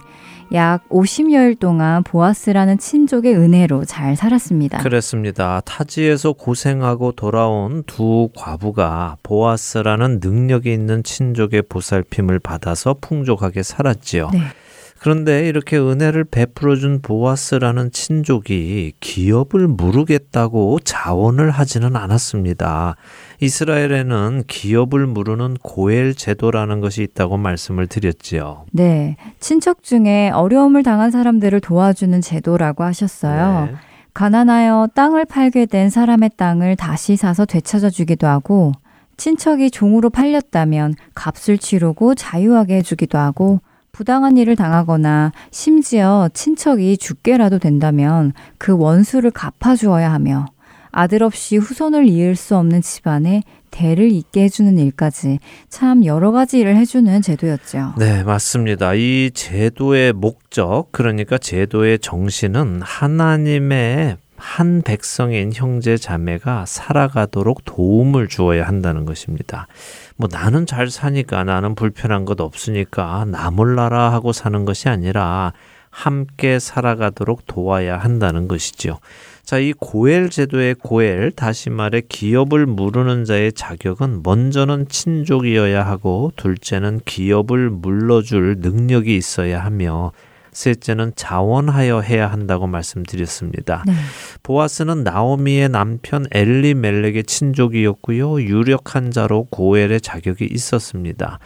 약 0.54 0.86
50여일 0.90 1.58
동안 1.58 2.02
보아스라는 2.02 2.78
친족의 2.78 3.34
은혜로 3.34 3.84
잘 3.84 4.16
살았습니다. 4.16 4.78
그렇습니다. 4.78 5.60
타지에서 5.64 6.32
고생하고 6.32 7.12
돌아온 7.12 7.82
두 7.84 8.28
과부가 8.36 9.16
보아스라는 9.22 10.20
능력이 10.22 10.72
있는 10.72 11.02
친족의 11.02 11.62
보살핌을 11.62 12.38
받아서 12.38 12.96
풍족하게 13.00 13.62
살았지요. 13.62 14.30
네. 14.32 14.40
그런데 15.02 15.48
이렇게 15.48 15.78
은혜를 15.78 16.22
베풀어준 16.24 17.02
보아스라는 17.02 17.90
친족이 17.90 18.92
기업을 19.00 19.66
무르겠다고 19.66 20.78
자원을 20.84 21.50
하지는 21.50 21.96
않았습니다. 21.96 22.94
이스라엘에는 23.42 24.44
기업을 24.46 25.08
무르는 25.08 25.56
고엘 25.62 26.14
제도라는 26.14 26.80
것이 26.80 27.02
있다고 27.02 27.38
말씀을 27.38 27.88
드렸지요. 27.88 28.66
네. 28.70 29.16
친척 29.40 29.82
중에 29.82 30.30
어려움을 30.30 30.84
당한 30.84 31.10
사람들을 31.10 31.60
도와주는 31.60 32.20
제도라고 32.20 32.84
하셨어요. 32.84 33.66
네. 33.66 33.74
가난하여 34.14 34.90
땅을 34.94 35.24
팔게 35.24 35.66
된 35.66 35.90
사람의 35.90 36.30
땅을 36.36 36.76
다시 36.76 37.16
사서 37.16 37.44
되찾아 37.44 37.90
주기도 37.90 38.28
하고 38.28 38.72
친척이 39.16 39.72
종으로 39.72 40.08
팔렸다면 40.10 40.94
값을 41.14 41.58
치르고 41.58 42.14
자유하게 42.14 42.76
해주기도 42.76 43.18
하고 43.18 43.60
부당한 43.90 44.36
일을 44.36 44.54
당하거나 44.54 45.32
심지어 45.50 46.28
친척이 46.32 46.96
죽게라도 46.96 47.58
된다면 47.58 48.34
그 48.58 48.76
원수를 48.76 49.32
갚아주어야 49.32 50.12
하며 50.12 50.46
아들 50.92 51.22
없이 51.22 51.56
후손을 51.56 52.06
이을 52.06 52.36
수 52.36 52.56
없는 52.56 52.82
집안에 52.82 53.42
대를 53.70 54.12
잇게 54.12 54.44
해주는 54.44 54.78
일까지 54.78 55.38
참 55.70 56.04
여러 56.04 56.30
가지 56.30 56.58
일을 56.58 56.76
해주는 56.76 57.22
제도였죠. 57.22 57.94
네, 57.98 58.22
맞습니다. 58.22 58.92
이 58.94 59.30
제도의 59.32 60.12
목적, 60.12 60.88
그러니까 60.92 61.38
제도의 61.38 61.98
정신은 61.98 62.82
하나님의 62.82 64.18
한 64.36 64.82
백성인 64.82 65.52
형제 65.54 65.96
자매가 65.96 66.66
살아가도록 66.66 67.64
도움을 67.64 68.28
주어야 68.28 68.66
한다는 68.66 69.06
것입니다. 69.06 69.68
뭐 70.16 70.28
나는 70.30 70.66
잘 70.66 70.90
사니까 70.90 71.44
나는 71.44 71.74
불편한 71.74 72.24
것 72.24 72.40
없으니까 72.40 73.24
나 73.28 73.50
몰라라 73.50 74.12
하고 74.12 74.32
사는 74.32 74.64
것이 74.64 74.88
아니라 74.88 75.52
함께 75.90 76.58
살아가도록 76.58 77.46
도와야 77.46 77.98
한다는 77.98 78.48
것이지요. 78.48 78.98
자, 79.44 79.58
이 79.58 79.72
고엘 79.72 80.30
제도의 80.30 80.76
고엘, 80.76 81.32
다시 81.32 81.68
말해 81.68 82.00
기업을 82.08 82.64
무르는 82.66 83.24
자의 83.24 83.52
자격은 83.52 84.22
먼저는 84.22 84.88
친족이어야 84.88 85.84
하고, 85.84 86.32
둘째는 86.36 87.00
기업을 87.04 87.68
물러줄 87.70 88.58
능력이 88.60 89.16
있어야 89.16 89.64
하며, 89.64 90.12
셋째는 90.52 91.12
자원하여 91.16 92.00
해야 92.00 92.30
한다고 92.30 92.66
말씀드렸습니다. 92.66 93.84
네. 93.86 93.94
보아스는 94.42 95.02
나오미의 95.02 95.70
남편 95.70 96.26
엘리 96.30 96.74
멜렉의 96.74 97.24
친족이었고요. 97.24 98.42
유력한 98.42 99.10
자로 99.10 99.44
고엘의 99.44 100.02
자격이 100.02 100.46
있었습니다. 100.50 101.38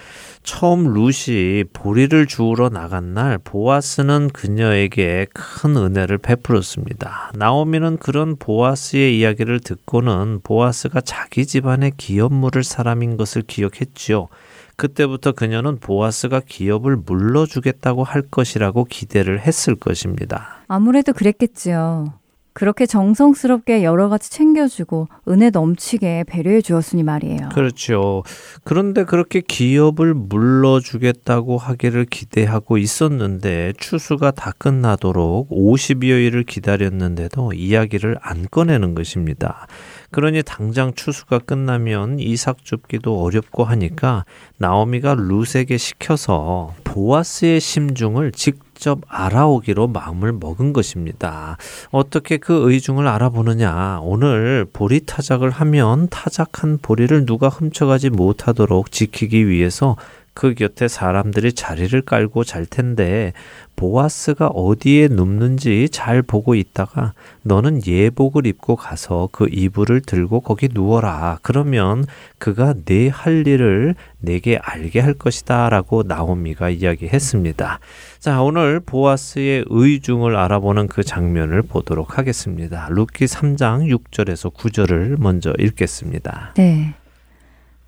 처음 0.46 0.94
룻이 0.94 1.64
보리를 1.72 2.26
주우러 2.26 2.68
나간 2.68 3.14
날 3.14 3.36
보아스는 3.36 4.28
그녀에게 4.28 5.26
큰 5.34 5.76
은혜를 5.76 6.18
베풀었습니다. 6.18 7.32
나오미는 7.34 7.96
그런 7.98 8.36
보아스의 8.36 9.18
이야기를 9.18 9.58
듣고는 9.58 10.40
보아스가 10.44 11.00
자기 11.00 11.44
집안의 11.44 11.94
기업 11.96 12.32
물을 12.32 12.62
사람인 12.62 13.16
것을 13.16 13.42
기억했지요. 13.42 14.28
그때부터 14.76 15.32
그녀는 15.32 15.78
보아스가 15.78 16.40
기업을 16.46 16.96
물러주겠다고 16.96 18.04
할 18.04 18.22
것이라고 18.22 18.84
기대를 18.84 19.40
했을 19.40 19.74
것입니다. 19.74 20.62
아무래도 20.68 21.12
그랬겠지요. 21.12 22.14
그렇게 22.56 22.86
정성스럽게 22.86 23.84
여러 23.84 24.08
가지 24.08 24.30
챙겨주고 24.30 25.08
은혜 25.28 25.50
넘치게 25.50 26.24
배려해 26.26 26.62
주었으니 26.62 27.02
말이에요. 27.02 27.50
그렇죠. 27.52 28.22
그런데 28.64 29.04
그렇게 29.04 29.42
기업을 29.42 30.14
물러주겠다고 30.14 31.58
하기를 31.58 32.06
기대하고 32.06 32.78
있었는데 32.78 33.74
추수가 33.76 34.30
다 34.30 34.52
끝나도록 34.56 35.50
50여일을 35.50 36.46
기다렸는데도 36.46 37.52
이야기를 37.52 38.16
안 38.22 38.46
꺼내는 38.50 38.94
것입니다. 38.94 39.66
그러니 40.10 40.42
당장 40.42 40.94
추수가 40.94 41.38
끝나면 41.38 42.18
이삭 42.18 42.64
줍기도 42.64 43.22
어렵고 43.22 43.64
하니까 43.64 44.24
나오미가 44.56 45.14
룻에게 45.14 45.76
시켜서 45.76 46.72
보아스의 46.84 47.60
심중을 47.60 48.32
직 48.32 48.65
접 48.76 49.00
알아오기로 49.08 49.88
마음을 49.88 50.32
먹은 50.32 50.72
것입니다. 50.72 51.56
어떻게 51.90 52.36
그 52.36 52.70
의중을 52.70 53.06
알아보느냐? 53.08 54.00
오늘 54.02 54.66
보리 54.72 55.04
타작을 55.04 55.50
하면 55.50 56.08
타작한 56.08 56.78
보리를 56.80 57.26
누가 57.26 57.48
훔쳐가지 57.48 58.10
못하도록 58.10 58.92
지키기 58.92 59.48
위해서 59.48 59.96
그 60.36 60.52
곁에 60.52 60.86
사람들이 60.86 61.54
자리를 61.54 61.98
깔고 62.02 62.44
잘 62.44 62.66
텐데 62.66 63.32
보아스가 63.74 64.48
어디에 64.48 65.08
눕는지 65.08 65.88
잘 65.90 66.20
보고 66.20 66.54
있다가 66.54 67.14
너는 67.42 67.86
예복을 67.86 68.46
입고 68.46 68.76
가서 68.76 69.30
그 69.32 69.48
이불을 69.50 70.02
들고 70.02 70.40
거기 70.40 70.68
누워라. 70.70 71.38
그러면 71.40 72.04
그가 72.36 72.74
네 72.84 73.09
할 73.09 73.46
일을 73.46 73.94
네게 74.18 74.58
알게 74.60 75.00
할 75.00 75.14
것이다. 75.14 75.70
라고 75.70 76.02
나오미가 76.02 76.68
이야기했습니다. 76.68 77.80
자, 78.18 78.42
오늘 78.42 78.80
보아스의 78.80 79.64
의중을 79.68 80.36
알아보는 80.36 80.88
그 80.88 81.02
장면을 81.02 81.62
보도록 81.62 82.18
하겠습니다. 82.18 82.88
룻기 82.90 83.24
3장 83.24 83.90
6절에서 83.90 84.52
9절을 84.52 85.18
먼저 85.18 85.54
읽겠습니다. 85.58 86.52
네. 86.58 86.94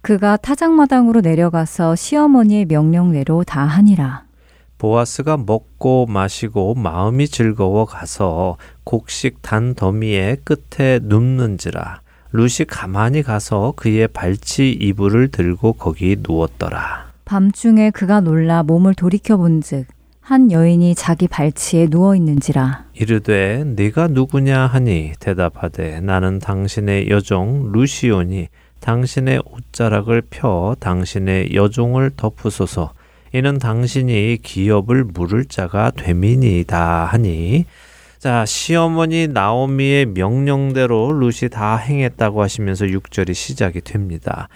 그가 0.09 0.38
타작마당으로 0.38 1.21
내려가서 1.21 1.94
시어머니의 1.94 2.64
명령대로 2.64 3.44
다 3.44 3.66
하니라. 3.66 4.23
보아스가 4.79 5.37
먹고 5.37 6.07
마시고 6.07 6.77
마음이 6.77 7.29
즐거워 7.29 7.85
가서 7.85 8.57
곡식 8.85 9.42
단 9.42 9.75
더미의 9.75 10.38
끝에 10.44 11.01
눕는지라 11.03 12.01
룻이 12.33 12.64
가만히 12.66 13.23
가서 13.23 13.75
그의 13.77 14.09
발치 14.09 14.71
이불을 14.71 15.29
들고 15.29 15.75
거기 15.75 16.16
누웠더라. 16.18 17.09
밤중에 17.27 17.90
그가 17.90 18.21
놀라 18.21 18.62
몸을 18.62 18.94
돌이켜 18.94 19.37
본즉 19.37 19.85
한 20.23 20.51
여인이 20.51 20.94
자기 20.94 21.29
발치에 21.29 21.88
누워 21.88 22.16
있는지라. 22.16 22.87
이르되 22.94 23.62
네가 23.77 24.09
누구냐 24.09 24.68
하니 24.68 25.12
대답하되 25.21 26.01
나는 26.01 26.38
당신의 26.38 27.11
여종 27.11 27.73
루시오니 27.73 28.49
당신의 28.81 29.43
옷자락을 29.45 30.23
펴 30.31 30.77
당신의 30.81 31.55
여종을 31.55 32.11
덮으소서 32.17 32.93
이는 33.33 33.59
당신이 33.59 34.38
기업을 34.43 35.05
물을 35.05 35.45
자가 35.45 35.91
됨이니이다 35.91 37.05
하니 37.05 37.67
자 38.19 38.45
시어머니 38.45 39.29
나오미의 39.29 40.07
명령대로 40.07 41.12
룻이 41.12 41.51
다 41.51 41.77
행했다고 41.77 42.43
하시면서 42.43 42.87
6절이 42.87 43.35
시작이 43.35 43.81
됩니다. 43.83 44.49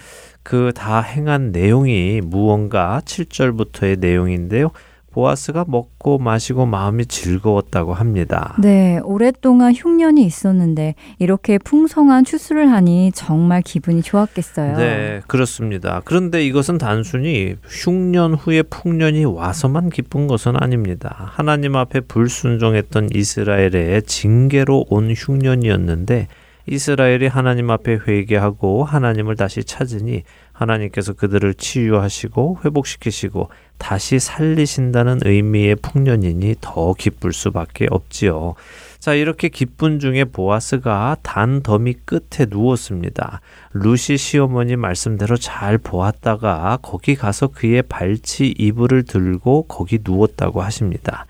그 0.43 0.73
다 0.75 1.01
행한 1.01 1.53
내용이 1.53 2.21
무언가 2.25 3.01
7절부터의 3.05 3.99
내용인데요. 4.01 4.71
보아스가 5.13 5.65
먹고 5.69 6.19
마시고 6.19 6.67
마음이 6.67 7.07
즐거웠다고 7.07 7.95
합니다. 7.95 8.57
네, 8.59 8.99
오랫동안 9.05 9.73
흉년이 9.73 10.25
있었는데 10.25 10.95
이렇게 11.19 11.59
풍성한 11.59 12.25
추수를 12.25 12.71
하니 12.71 13.13
정말 13.15 13.63
기분이 13.63 14.03
좋았겠어요. 14.03 14.77
네, 14.77 15.21
그렇습니다. 15.27 16.01
그런데 16.05 16.45
이것은 16.45 16.79
단순히 16.79 17.57
흉년 17.69 18.35
후에 18.35 18.63
풍년이 18.63 19.25
와서만 19.25 19.91
기쁜 19.91 20.27
것은 20.27 20.57
아닙니다. 20.57 21.31
하나님 21.33 21.77
앞에 21.77 22.01
불순종했던 22.01 23.11
이스라엘의 23.15 24.03
징계로 24.03 24.87
온 24.89 25.13
흉년이었는데 25.13 26.29
이스라엘이 26.67 27.27
하나님 27.27 27.71
앞에 27.71 27.99
회개하고 28.07 28.85
하나님을 28.85 29.37
다시 29.37 29.65
찾으니 29.65 30.23
하나님께서 30.63 31.13
그들을 31.13 31.55
치유하시고 31.55 32.59
회복시키시고 32.65 33.51
다시 33.79 34.19
살리신다는 34.19 35.21
의미의 35.25 35.77
풍년이니 35.77 36.57
더 36.61 36.95
기쁠 36.95 37.33
수밖에 37.33 37.87
없지요. 37.91 38.55
자, 38.99 39.15
이렇게 39.15 39.49
기쁜 39.49 39.99
중에 39.99 40.25
보아스가 40.25 41.17
단 41.23 41.61
더미 41.63 41.95
끝에 42.05 42.47
누웠습니다. 42.49 43.41
루시 43.73 44.17
시어머니 44.17 44.77
말씀대로 44.77 45.37
잘 45.37 45.77
보았다가 45.79 46.79
거기 46.83 47.17
가서 47.17 47.49
그의 47.49 47.83
발치 47.83 48.55
이불을 48.57 49.03
들고 49.03 49.65
거기 49.65 49.99
누웠다고 50.05 50.63
하십니다. 50.63 51.27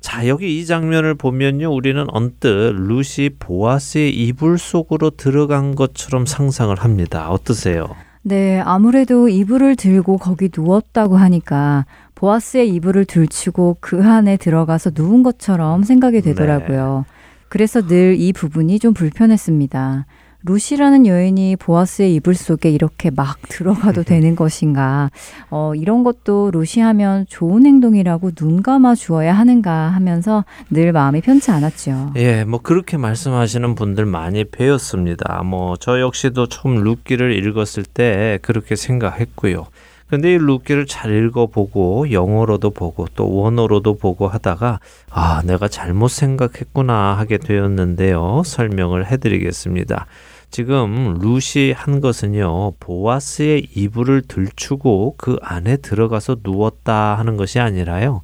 자, 0.00 0.26
여기 0.28 0.58
이 0.58 0.66
장면을 0.66 1.14
보면요, 1.14 1.72
우리는 1.72 2.04
언뜻 2.08 2.46
루시 2.48 3.30
보아스의 3.38 4.12
이불 4.12 4.58
속으로 4.58 5.10
들어간 5.10 5.74
것처럼 5.74 6.26
상상을 6.26 6.76
합니다. 6.76 7.30
어떠세요? 7.30 7.94
네, 8.28 8.58
아무래도 8.64 9.28
이불을 9.28 9.76
들고 9.76 10.18
거기 10.18 10.50
누웠다고 10.54 11.16
하니까 11.16 11.86
보아스의 12.16 12.68
이불을 12.74 13.04
들치고 13.04 13.76
그 13.80 14.02
안에 14.02 14.36
들어가서 14.36 14.90
누운 14.96 15.22
것처럼 15.22 15.84
생각이 15.84 16.22
되더라고요. 16.22 17.04
그래서 17.48 17.86
늘 17.86 18.16
이 18.18 18.32
부분이 18.32 18.80
좀 18.80 18.94
불편했습니다. 18.94 20.06
루시라는 20.46 21.06
여인이 21.06 21.56
보아스의 21.56 22.14
이불 22.14 22.34
속에 22.34 22.70
이렇게 22.70 23.10
막 23.10 23.38
들어가도 23.48 24.02
되는 24.04 24.36
것인가? 24.36 25.10
어, 25.50 25.74
이런 25.74 26.04
것도 26.04 26.50
루시하면 26.52 27.26
좋은 27.28 27.66
행동이라고 27.66 28.30
눈 28.32 28.62
감아 28.62 28.94
주어야 28.94 29.32
하는가 29.32 29.72
하면서 29.88 30.44
늘 30.70 30.92
마음이 30.92 31.20
편치 31.20 31.50
않았죠. 31.50 32.12
예, 32.16 32.44
뭐 32.44 32.60
그렇게 32.62 32.96
말씀하시는 32.96 33.74
분들 33.74 34.06
많이 34.06 34.44
배웠습니다. 34.44 35.42
뭐 35.42 35.76
저 35.80 36.00
역시도 36.00 36.46
처음 36.48 36.76
룻기를 36.76 37.32
읽었을 37.44 37.84
때 37.84 38.38
그렇게 38.42 38.76
생각했고요. 38.76 39.66
근데 40.08 40.32
이 40.34 40.38
룻기를 40.38 40.86
잘 40.86 41.12
읽어보고 41.12 42.12
영어로도 42.12 42.70
보고 42.70 43.06
또 43.16 43.28
원어로도 43.34 43.98
보고 43.98 44.28
하다가 44.28 44.78
아 45.10 45.42
내가 45.44 45.66
잘못 45.68 46.08
생각했구나 46.08 47.16
하게 47.18 47.38
되었는데요. 47.38 48.42
설명을 48.44 49.06
해드리겠습니다. 49.10 50.06
지금 50.50 51.18
루시 51.20 51.74
한 51.76 52.00
것은요 52.00 52.72
보아스의 52.80 53.68
이불을 53.74 54.22
들추고 54.22 55.14
그 55.18 55.36
안에 55.42 55.76
들어가서 55.78 56.36
누웠다 56.42 57.16
하는 57.18 57.36
것이 57.36 57.58
아니라요 57.60 58.22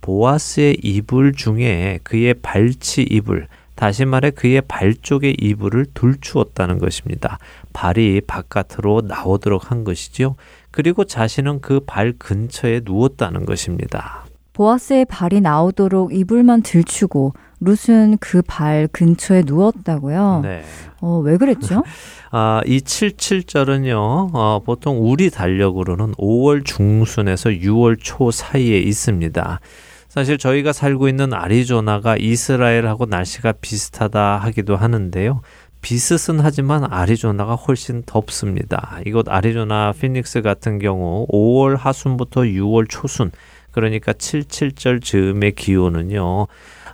보아스의 0.00 0.78
이불 0.82 1.32
중에 1.32 1.98
그의 2.02 2.34
발치 2.34 3.02
이불 3.02 3.48
다시 3.74 4.04
말해 4.04 4.30
그의 4.30 4.62
발 4.62 4.94
쪽의 4.94 5.36
이불을 5.40 5.86
들추었다는 5.94 6.78
것입니다. 6.78 7.38
발이 7.72 8.20
바깥으로 8.26 9.02
나오도록 9.04 9.70
한 9.70 9.82
것이죠. 9.82 10.36
그리고 10.70 11.04
자신은 11.04 11.60
그 11.60 11.80
발 11.84 12.12
근처에 12.16 12.82
누웠다는 12.84 13.46
것입니다. 13.46 14.24
보아스의 14.52 15.06
발이 15.06 15.40
나오도록 15.40 16.14
이불만 16.14 16.62
들추고 16.62 17.32
룻은 17.64 18.18
그발 18.18 18.88
근처에 18.92 19.42
누웠다고요. 19.46 20.40
네. 20.42 20.62
어, 21.00 21.18
왜 21.18 21.36
그랬죠? 21.36 21.82
아, 22.30 22.60
이 22.66 22.80
77절은요, 22.80 24.30
어, 24.32 24.60
보통 24.64 24.98
우리 25.00 25.30
달력으로는 25.30 26.12
5월 26.14 26.64
중순에서 26.64 27.50
6월 27.50 27.96
초 28.00 28.30
사이에 28.30 28.78
있습니다. 28.78 29.60
사실 30.08 30.38
저희가 30.38 30.72
살고 30.72 31.08
있는 31.08 31.32
아리조나가 31.32 32.16
이스라엘하고 32.16 33.06
날씨가 33.06 33.52
비슷하다 33.60 34.38
하기도 34.38 34.76
하는데요. 34.76 35.40
비슷은 35.80 36.40
하지만 36.40 36.84
아리조나가 36.90 37.56
훨씬 37.56 38.02
덥습니다. 38.06 39.00
이곳 39.06 39.28
아리조나 39.28 39.92
피닉스 39.92 40.40
같은 40.40 40.78
경우 40.78 41.26
5월 41.30 41.76
하순부터 41.76 42.42
6월 42.42 42.86
초순 42.88 43.32
그러니까 43.70 44.12
77절 44.12 45.02
즈음의 45.02 45.52
기온은요. 45.56 46.46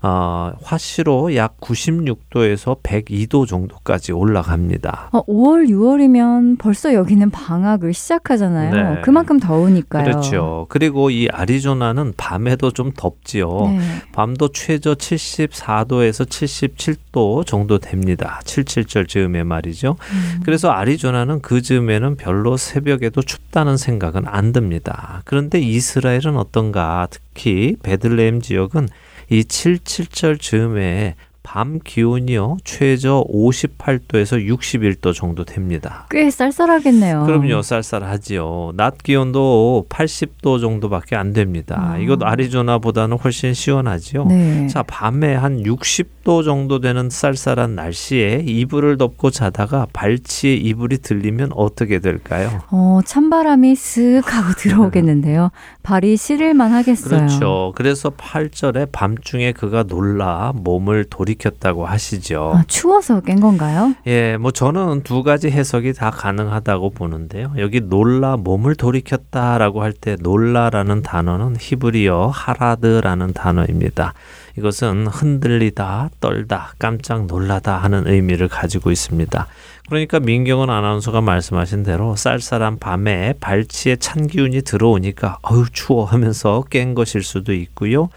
어, 0.03 0.53
화씨로 0.63 1.37
약 1.37 1.61
96도에서 1.61 2.83
102도 2.83 3.47
정도까지 3.47 4.13
올라갑니다. 4.13 5.11
어, 5.13 5.25
5월, 5.27 5.69
6월이면 5.69 6.59
벌써 6.59 6.95
여기는 6.95 7.29
방학을 7.31 7.93
시작하잖아요. 7.93 8.95
네. 8.95 9.01
그만큼 9.03 9.39
더우니까요. 9.39 10.05
그렇죠. 10.05 10.67
그리고 10.71 11.11
이 11.11 11.29
아리조나는 11.29 12.15
밤에도 12.17 12.71
좀 12.71 12.93
덥지요. 12.97 13.49
네. 13.77 13.81
밤도 14.13 14.53
최저 14.53 14.95
74도에서 14.95 16.27
77도 16.27 17.45
정도 17.47 17.79
됩니다. 17.79 18.41
77절 18.45 19.07
즈음에 19.07 19.45
말이죠. 19.45 19.97
음. 20.01 20.41
그래서 20.45 20.71
아리조나는 20.71 21.43
그 21.43 21.61
즈음에는 21.61 22.17
별로 22.17 22.57
새벽에도 22.57 23.21
춥다는 23.21 23.77
생각은 23.77 24.23
안 24.27 24.53
듭니다. 24.53 25.21
그런데 25.27 25.61
이스라엘은 25.61 26.37
어떤가? 26.37 27.09
특히 27.11 27.77
베들레헴 27.83 28.41
지역은 28.41 28.89
이 29.31 29.43
77절 29.43 30.41
즈음에 30.41 31.15
밤 31.53 31.81
기온이요 31.83 32.59
최저 32.63 33.25
58도에서 33.29 34.47
61도 34.47 35.13
정도 35.13 35.45
됩니다. 35.45 36.07
꽤 36.09 36.31
쌀쌀하겠네요. 36.31 37.25
그럼요, 37.27 37.63
쌀쌀하지요. 37.63 38.75
낮 38.77 38.99
기온도 39.03 39.85
80도 39.89 40.61
정도밖에 40.61 41.17
안 41.17 41.33
됩니다. 41.33 41.95
아. 41.95 41.99
이것 41.99 42.23
아리조나보다는 42.23 43.19
훨씬 43.19 43.53
시원하지요. 43.53 44.27
네. 44.27 44.69
자, 44.69 44.85
밤에 44.85 45.35
한 45.35 45.65
60도 45.65 46.45
정도 46.45 46.79
되는 46.79 47.11
쌀쌀한 47.11 47.75
날씨에 47.75 48.45
이불을 48.47 48.97
덮고 48.97 49.31
자다가 49.31 49.89
발치에 49.93 50.55
이불이 50.55 50.99
들리면 50.99 51.51
어떻게 51.57 51.99
될까요? 51.99 52.63
어, 52.71 53.01
찬바람이 53.05 53.73
쓱 53.73 54.25
하고 54.25 54.53
들어오겠는데요. 54.57 55.51
발이 55.83 56.17
시릴만 56.17 56.71
하겠어요. 56.71 57.27
그렇죠. 57.27 57.73
그래서 57.75 58.11
8절에 58.11 58.93
밤중에 58.93 59.51
그가 59.51 59.83
놀라 59.83 60.53
몸을 60.55 61.07
돌이 61.11 61.40
켰다고 61.41 61.87
하시죠. 61.87 62.53
아, 62.55 62.65
추워서 62.69 63.21
깬 63.21 63.41
건가요? 63.41 63.95
예, 64.07 64.37
뭐 64.37 64.53
저는 64.53 65.03
두 65.03 65.25
가지 65.25 65.51
해석이 65.51 65.95
다 65.95 66.11
가능하다고 66.11 66.91
보는데요. 66.91 67.53
여기 67.59 67.81
놀라 67.81 68.37
몸을 68.37 68.77
돌이켰다라고 68.77 69.83
할 69.83 69.93
때 70.01 70.17
놀라라는 70.21 71.03
단어는 71.03 71.57
히브리어 71.59 72.29
하라드라는 72.29 73.33
단어입니다. 73.33 74.15
이것은 74.57 75.07
흔들리다, 75.07 76.11
떨다, 76.21 76.75
깜짝 76.79 77.27
놀라다 77.27 77.79
하는 77.79 78.07
의미를 78.07 78.49
가지고 78.49 78.91
있습니다. 78.91 79.47
그러니까 79.89 80.21
민경은 80.21 80.71
아나운서가 80.71 81.21
말씀하신 81.21 81.83
대로 81.83 82.15
쌀쌀한 82.15 82.79
밤에 82.79 83.35
발치에 83.41 83.97
찬 83.97 84.29
기운이 84.29 84.63
들어오니까 84.63 85.39
어휴 85.43 85.65
추워 85.73 86.05
하면서 86.05 86.63
깬 86.71 86.95
것일 86.95 87.23
수도 87.25 87.53
있고요. 87.53 88.09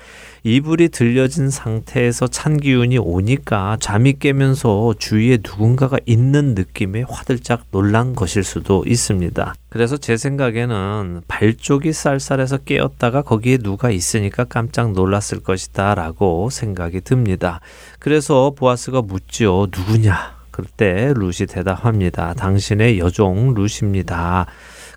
이불이 0.45 0.89
들려진 0.89 1.49
상태에서 1.49 2.27
찬 2.27 2.57
기운이 2.57 2.97
오니까 2.97 3.77
잠이 3.79 4.19
깨면서 4.19 4.93
주위에 4.99 5.37
누군가가 5.41 5.97
있는 6.05 6.53
느낌에 6.53 7.05
화들짝 7.07 7.63
놀란 7.71 8.13
것일 8.13 8.43
수도 8.43 8.83
있습니다. 8.85 9.55
그래서 9.69 9.95
제 9.95 10.17
생각에는 10.17 11.21
발 11.29 11.53
쪽이 11.53 11.93
쌀쌀해서 11.93 12.57
깨었다가 12.57 13.21
거기에 13.21 13.57
누가 13.57 13.89
있으니까 13.89 14.43
깜짝 14.43 14.91
놀랐을 14.91 15.41
것이다 15.41 15.95
라고 15.95 16.49
생각이 16.49 16.99
듭니다. 17.01 17.61
그래서 17.99 18.51
보아스가 18.53 19.01
묻죠. 19.01 19.67
누구냐? 19.73 20.43
그때 20.51 21.13
룻이 21.15 21.47
대답합니다. 21.47 22.33
당신의 22.33 22.99
여종 22.99 23.53
룻입니다. 23.55 24.47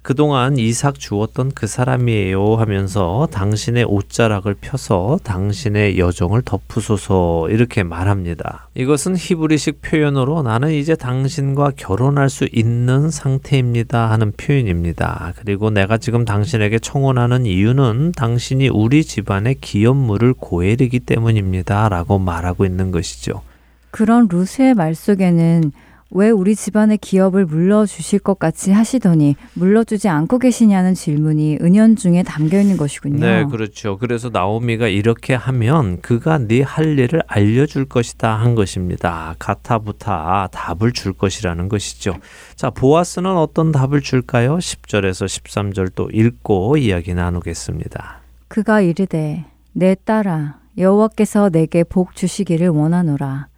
그동안 0.06 0.56
이삭 0.56 1.00
주었던 1.00 1.50
그 1.52 1.66
사람이에요 1.66 2.54
하면서 2.54 3.26
당신의 3.32 3.86
옷자락을 3.88 4.54
펴서 4.60 5.18
당신의 5.24 5.98
여정을 5.98 6.42
덮으소서 6.42 7.48
이렇게 7.50 7.82
말합니다. 7.82 8.68
이것은 8.76 9.16
히브리식 9.16 9.82
표현으로 9.82 10.42
나는 10.42 10.70
이제 10.70 10.94
당신과 10.94 11.72
결혼할 11.76 12.30
수 12.30 12.46
있는 12.52 13.10
상태입니다 13.10 14.08
하는 14.08 14.30
표현입니다. 14.30 15.32
그리고 15.38 15.70
내가 15.70 15.98
지금 15.98 16.24
당신에게 16.24 16.78
청혼하는 16.78 17.44
이유는 17.44 18.12
당신이 18.12 18.68
우리 18.68 19.02
집안의 19.02 19.56
기업물을 19.60 20.34
고해리기 20.34 21.00
때문입니다 21.00 21.88
라고 21.88 22.20
말하고 22.20 22.64
있는 22.64 22.92
것이죠. 22.92 23.42
그런 23.90 24.28
루스의 24.30 24.74
말 24.74 24.94
속에는 24.94 25.72
왜 26.10 26.30
우리 26.30 26.54
집안의 26.54 26.98
기업을 26.98 27.46
물러주실 27.46 28.20
것 28.20 28.38
같이 28.38 28.70
하시더니 28.70 29.34
물러주지 29.54 30.08
않고 30.08 30.38
계시냐는 30.38 30.94
질문이 30.94 31.58
은연중에 31.60 32.22
담겨 32.22 32.60
있는 32.60 32.76
것이군요. 32.76 33.18
네, 33.18 33.44
그렇죠. 33.44 33.98
그래서 33.98 34.28
나오미가 34.30 34.88
이렇게 34.88 35.34
하면 35.34 36.00
그가 36.00 36.38
네 36.38 36.66
할 36.66 36.98
일을 36.98 37.22
알려줄 37.26 37.86
것이다 37.86 38.34
한 38.34 38.54
것입니다. 38.54 39.34
가타부타 39.38 40.48
답을 40.52 40.92
줄 40.92 41.12
것이라는 41.12 41.68
것이죠. 41.68 42.14
자, 42.56 42.70
보아스는 42.70 43.36
어떤 43.36 43.72
답을 43.72 44.00
줄까요? 44.00 44.58
10절에서 44.58 45.26
13절 45.26 45.92
또 45.94 46.10
읽고 46.12 46.76
이야기 46.76 47.14
나누겠습니다. 47.14 48.20
그가 48.48 48.80
이르되 48.80 49.44
내 49.72 49.94
딸아 50.04 50.58
여호와께서 50.76 51.50
내게 51.50 51.84
복 51.84 52.14
주시기를 52.14 52.68
원하노라. 52.68 53.48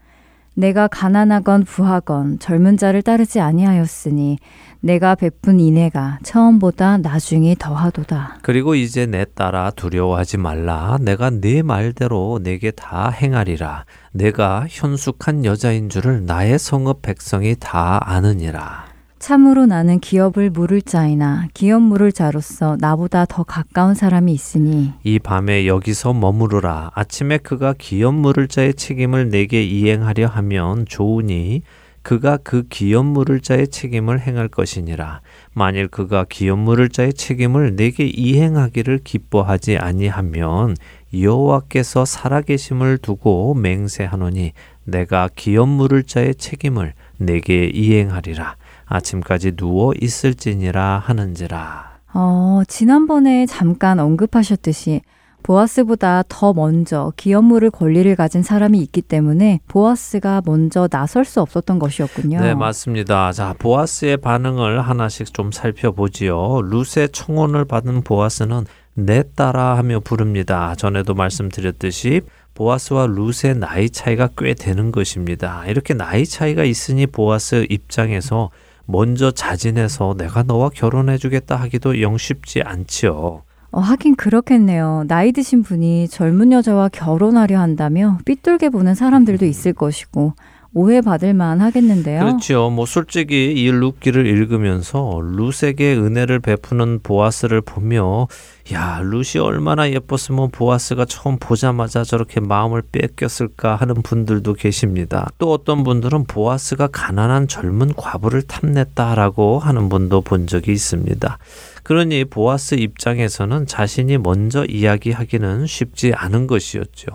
내가 0.58 0.88
가난하건 0.88 1.62
부하건 1.62 2.40
젊은 2.40 2.76
자를 2.76 3.00
따르지 3.00 3.38
아니하였으니 3.38 4.38
내가 4.80 5.14
베푼 5.14 5.60
인애가 5.60 6.18
처음보다 6.24 6.98
나중이 6.98 7.54
더하도다. 7.56 8.38
그리고 8.42 8.74
이제 8.74 9.06
내 9.06 9.24
딸아 9.24 9.70
두려워하지 9.76 10.38
말라. 10.38 10.98
내가 11.00 11.30
네 11.30 11.62
말대로 11.62 12.40
내게 12.42 12.72
다 12.72 13.08
행하리라. 13.08 13.84
내가 14.12 14.66
현숙한 14.68 15.44
여자인 15.44 15.88
줄을 15.88 16.24
나의 16.26 16.58
성읍 16.58 17.02
백성이 17.02 17.54
다 17.58 18.00
아느니라. 18.02 18.87
참으로 19.18 19.66
나는 19.66 19.98
기업을 19.98 20.50
물을 20.50 20.80
자이나 20.80 21.48
기업 21.52 21.82
물을 21.82 22.12
자로서 22.12 22.76
나보다 22.80 23.26
더 23.26 23.42
가까운 23.42 23.94
사람이 23.94 24.32
있으니 24.32 24.92
이 25.02 25.18
밤에 25.18 25.66
여기서 25.66 26.12
머무르라. 26.12 26.92
아침에 26.94 27.38
그가 27.38 27.74
기업 27.76 28.14
물을 28.14 28.48
자의 28.48 28.74
책임을 28.74 29.30
내게 29.30 29.62
이행하려 29.62 30.28
하면 30.28 30.86
좋으니 30.86 31.62
그가 32.02 32.38
그 32.38 32.62
기업 32.68 33.04
물을 33.04 33.40
자의 33.40 33.68
책임을 33.68 34.20
행할 34.20 34.48
것이니라. 34.48 35.20
만일 35.52 35.88
그가 35.88 36.24
기업 36.28 36.58
물을 36.58 36.88
자의 36.88 37.12
책임을 37.12 37.76
내게 37.76 38.06
이행하기를 38.06 39.00
기뻐하지 39.04 39.76
아니하면 39.76 40.76
여호와께서 41.12 42.04
살아계심을 42.04 42.98
두고 42.98 43.54
맹세하노니 43.54 44.52
내가 44.84 45.28
기업 45.34 45.68
물을 45.68 46.02
자의 46.02 46.34
책임을 46.34 46.94
내게 47.18 47.66
이행하리라. 47.66 48.56
아침까지 48.88 49.52
누워 49.56 49.92
있을지니라 50.00 51.02
하는지라. 51.04 51.98
어, 52.14 52.62
지난번에 52.66 53.46
잠깐 53.46 54.00
언급하셨듯이 54.00 55.02
보아스보다 55.42 56.24
더 56.28 56.52
먼저 56.52 57.12
기업물을 57.16 57.70
권리를 57.70 58.14
가진 58.16 58.42
사람이 58.42 58.80
있기 58.80 59.02
때문에 59.02 59.60
보아스가 59.68 60.42
먼저 60.44 60.88
나설 60.88 61.24
수 61.24 61.40
없었던 61.40 61.78
것이었군요. 61.78 62.40
네, 62.40 62.54
맞습니다. 62.54 63.32
자, 63.32 63.54
보아스의 63.58 64.16
반응을 64.16 64.80
하나씩 64.80 65.32
좀 65.32 65.52
살펴보지요. 65.52 66.62
룻의 66.62 67.10
청혼을 67.12 67.64
받은 67.64 68.02
보아스는 68.02 68.64
내 68.94 69.22
따라 69.36 69.76
하며 69.76 70.00
부릅니다. 70.00 70.74
전에도 70.76 71.14
말씀드렸듯이 71.14 72.22
보아스와 72.54 73.06
룻의 73.06 73.56
나이 73.58 73.88
차이가 73.88 74.28
꽤 74.36 74.54
되는 74.54 74.90
것입니다. 74.90 75.64
이렇게 75.66 75.94
나이 75.94 76.26
차이가 76.26 76.64
있으니 76.64 77.06
보아스 77.06 77.64
입장에서 77.70 78.50
먼저 78.90 79.30
자진해서 79.30 80.14
내가 80.16 80.42
너와 80.42 80.70
결혼해 80.70 81.18
주겠다 81.18 81.56
하기도 81.56 82.00
영 82.00 82.16
쉽지 82.16 82.62
않지요. 82.62 83.42
어, 83.70 83.80
하긴 83.80 84.16
그렇겠네요. 84.16 85.04
나이 85.08 85.30
드신 85.32 85.62
분이 85.62 86.08
젊은 86.08 86.52
여자와 86.52 86.88
결혼하려 86.88 87.60
한다며 87.60 88.18
삐뚤게 88.24 88.70
보는 88.70 88.94
사람들도 88.94 89.44
있을 89.44 89.74
것이고 89.74 90.32
오해받을 90.72 91.34
만 91.34 91.60
하겠는데요. 91.60 92.20
그렇죠. 92.20 92.70
뭐 92.70 92.86
솔직히 92.86 93.52
이 93.52 93.70
룻기를 93.70 94.26
읽으면서 94.26 95.20
룻에게 95.22 95.94
은혜를 95.94 96.40
베푸는 96.40 97.00
보아스를 97.02 97.60
보며 97.60 98.26
야, 98.72 99.00
룻이 99.02 99.42
얼마나 99.42 99.90
예뻤으면 99.90 100.50
보아스가 100.50 101.06
처음 101.06 101.38
보자마자 101.38 102.04
저렇게 102.04 102.38
마음을 102.38 102.82
뺏겼을까 102.92 103.76
하는 103.76 103.94
분들도 104.02 104.52
계십니다. 104.54 105.30
또 105.38 105.52
어떤 105.52 105.84
분들은 105.84 106.24
보아스가 106.24 106.88
가난한 106.88 107.48
젊은 107.48 107.94
과부를 107.94 108.42
탐냈다라고 108.42 109.58
하는 109.58 109.88
분도 109.88 110.20
본 110.20 110.46
적이 110.46 110.72
있습니다. 110.72 111.38
그러니 111.82 112.26
보아스 112.26 112.74
입장에서는 112.74 113.66
자신이 113.66 114.18
먼저 114.18 114.66
이야기하기는 114.66 115.66
쉽지 115.66 116.12
않은 116.12 116.46
것이었죠. 116.46 117.06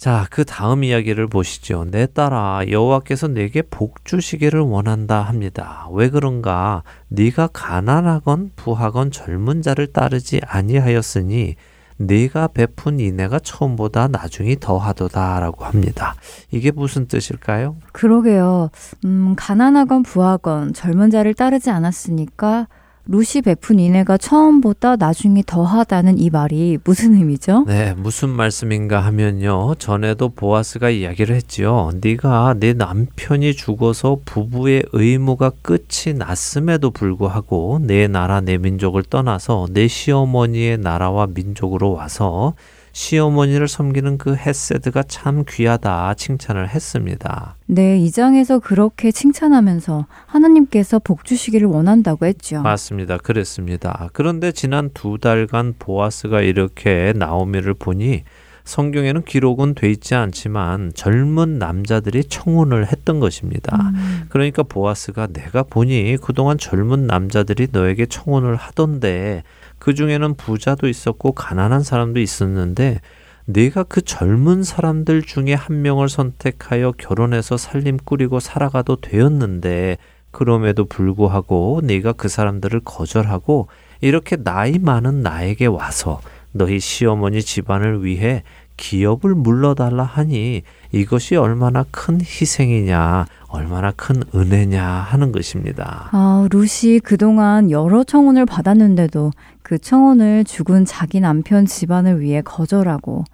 자, 0.00 0.26
그 0.30 0.46
다음 0.46 0.82
이야기를 0.82 1.26
보시죠. 1.26 1.84
내 1.90 2.06
딸아, 2.06 2.70
여호와께서 2.70 3.28
내게 3.28 3.60
복 3.60 4.06
주시기를 4.06 4.58
원한다 4.60 5.20
합니다. 5.20 5.86
왜 5.92 6.08
그런가? 6.08 6.82
네가 7.08 7.48
가난하건 7.48 8.52
부하건 8.56 9.10
젊은 9.10 9.60
자를 9.60 9.88
따르지 9.88 10.40
아니하였으니 10.46 11.56
네가 11.98 12.48
베푼 12.54 12.98
인애가 12.98 13.40
처음보다 13.40 14.08
나중이 14.08 14.56
더하도다라고 14.58 15.66
합니다. 15.66 16.14
이게 16.50 16.70
무슨 16.70 17.06
뜻일까요? 17.06 17.76
그러게요. 17.92 18.70
음, 19.04 19.34
가난하건 19.36 20.04
부하건 20.04 20.72
젊은 20.72 21.10
자를 21.10 21.34
따르지 21.34 21.68
않았으니까 21.68 22.68
루시 23.12 23.42
베푼 23.42 23.80
인애가 23.80 24.18
처음보다 24.18 24.94
나중에 24.94 25.42
더하다는 25.44 26.20
이 26.20 26.30
말이 26.30 26.78
무슨 26.84 27.14
의미죠? 27.14 27.64
네, 27.66 27.92
무슨 27.94 28.28
말씀인가 28.28 29.00
하면요. 29.00 29.74
전에도 29.80 30.28
보아스가 30.28 30.90
이야기를 30.90 31.34
했지요. 31.34 31.90
네가 32.00 32.54
내 32.60 32.72
남편이 32.72 33.54
죽어서 33.54 34.20
부부의 34.24 34.84
의무가 34.92 35.50
끝이 35.60 36.14
났음에도 36.16 36.92
불구하고 36.92 37.80
내 37.82 38.06
나라 38.06 38.40
내 38.40 38.58
민족을 38.58 39.02
떠나서 39.02 39.66
내 39.72 39.88
시어머니의 39.88 40.78
나라와 40.78 41.26
민족으로 41.26 41.90
와서 41.90 42.54
시어머니를 42.92 43.68
섬기는 43.68 44.18
그 44.18 44.34
헤세드가 44.34 45.04
참 45.04 45.44
귀하다 45.48 46.14
칭찬을 46.14 46.68
했습니다. 46.68 47.56
네, 47.66 47.98
이 47.98 48.10
장에서 48.10 48.58
그렇게 48.58 49.12
칭찬하면서 49.12 50.06
하나님께서 50.26 50.98
복 50.98 51.24
주시기를 51.24 51.68
원한다고 51.68 52.26
했죠. 52.26 52.62
맞습니다. 52.62 53.18
그랬습니다. 53.18 54.08
그런데 54.12 54.52
지난 54.52 54.90
두 54.92 55.18
달간 55.18 55.74
보아스가 55.78 56.40
이렇게 56.40 57.12
나오미를 57.16 57.74
보니 57.74 58.24
성경에는 58.64 59.22
기록은 59.22 59.74
돼 59.74 59.90
있지 59.90 60.14
않지만 60.14 60.92
젊은 60.94 61.58
남자들이 61.58 62.24
청혼을 62.24 62.86
했던 62.86 63.18
것입니다. 63.18 63.76
음. 63.76 64.26
그러니까 64.28 64.62
보아스가 64.62 65.26
내가 65.26 65.62
보니 65.62 66.18
그동안 66.22 66.58
젊은 66.58 67.06
남자들이 67.06 67.68
너에게 67.72 68.06
청혼을 68.06 68.56
하던데 68.56 69.42
그 69.80 69.94
중에는 69.94 70.34
부자도 70.34 70.86
있었고 70.88 71.32
가난한 71.32 71.82
사람도 71.82 72.20
있었는데 72.20 73.00
내가 73.46 73.82
그 73.82 74.02
젊은 74.02 74.62
사람들 74.62 75.22
중에 75.22 75.54
한 75.54 75.82
명을 75.82 76.08
선택하여 76.08 76.92
결혼해서 76.92 77.56
살림 77.56 77.96
꾸리고 77.96 78.38
살아가도 78.38 79.00
되었는데 79.00 79.96
그럼에도 80.30 80.84
불구하고 80.84 81.80
네가 81.82 82.12
그 82.12 82.28
사람들을 82.28 82.80
거절하고 82.84 83.68
이렇게 84.02 84.36
나이 84.36 84.78
많은 84.78 85.22
나에게 85.22 85.66
와서 85.66 86.20
너희 86.52 86.78
시어머니 86.78 87.42
집안을 87.42 88.04
위해 88.04 88.44
기업을 88.76 89.34
물러달라 89.34 90.04
하니 90.04 90.62
이것이 90.92 91.36
얼마나 91.36 91.84
큰 91.90 92.20
희생이냐, 92.20 93.26
얼마나 93.50 93.92
큰 93.92 94.22
은혜냐 94.34 94.84
하는 94.84 95.32
것입니다. 95.32 96.08
아, 96.12 96.46
루시 96.50 97.00
그동안 97.02 97.70
여러 97.70 98.04
청혼을 98.04 98.46
받았는데도 98.46 99.32
그 99.62 99.78
청혼을 99.78 100.44
죽은 100.44 100.84
자기 100.84 101.20
남편 101.20 101.66
집안을 101.66 102.20
위해 102.20 102.40
거절하고 102.42 103.24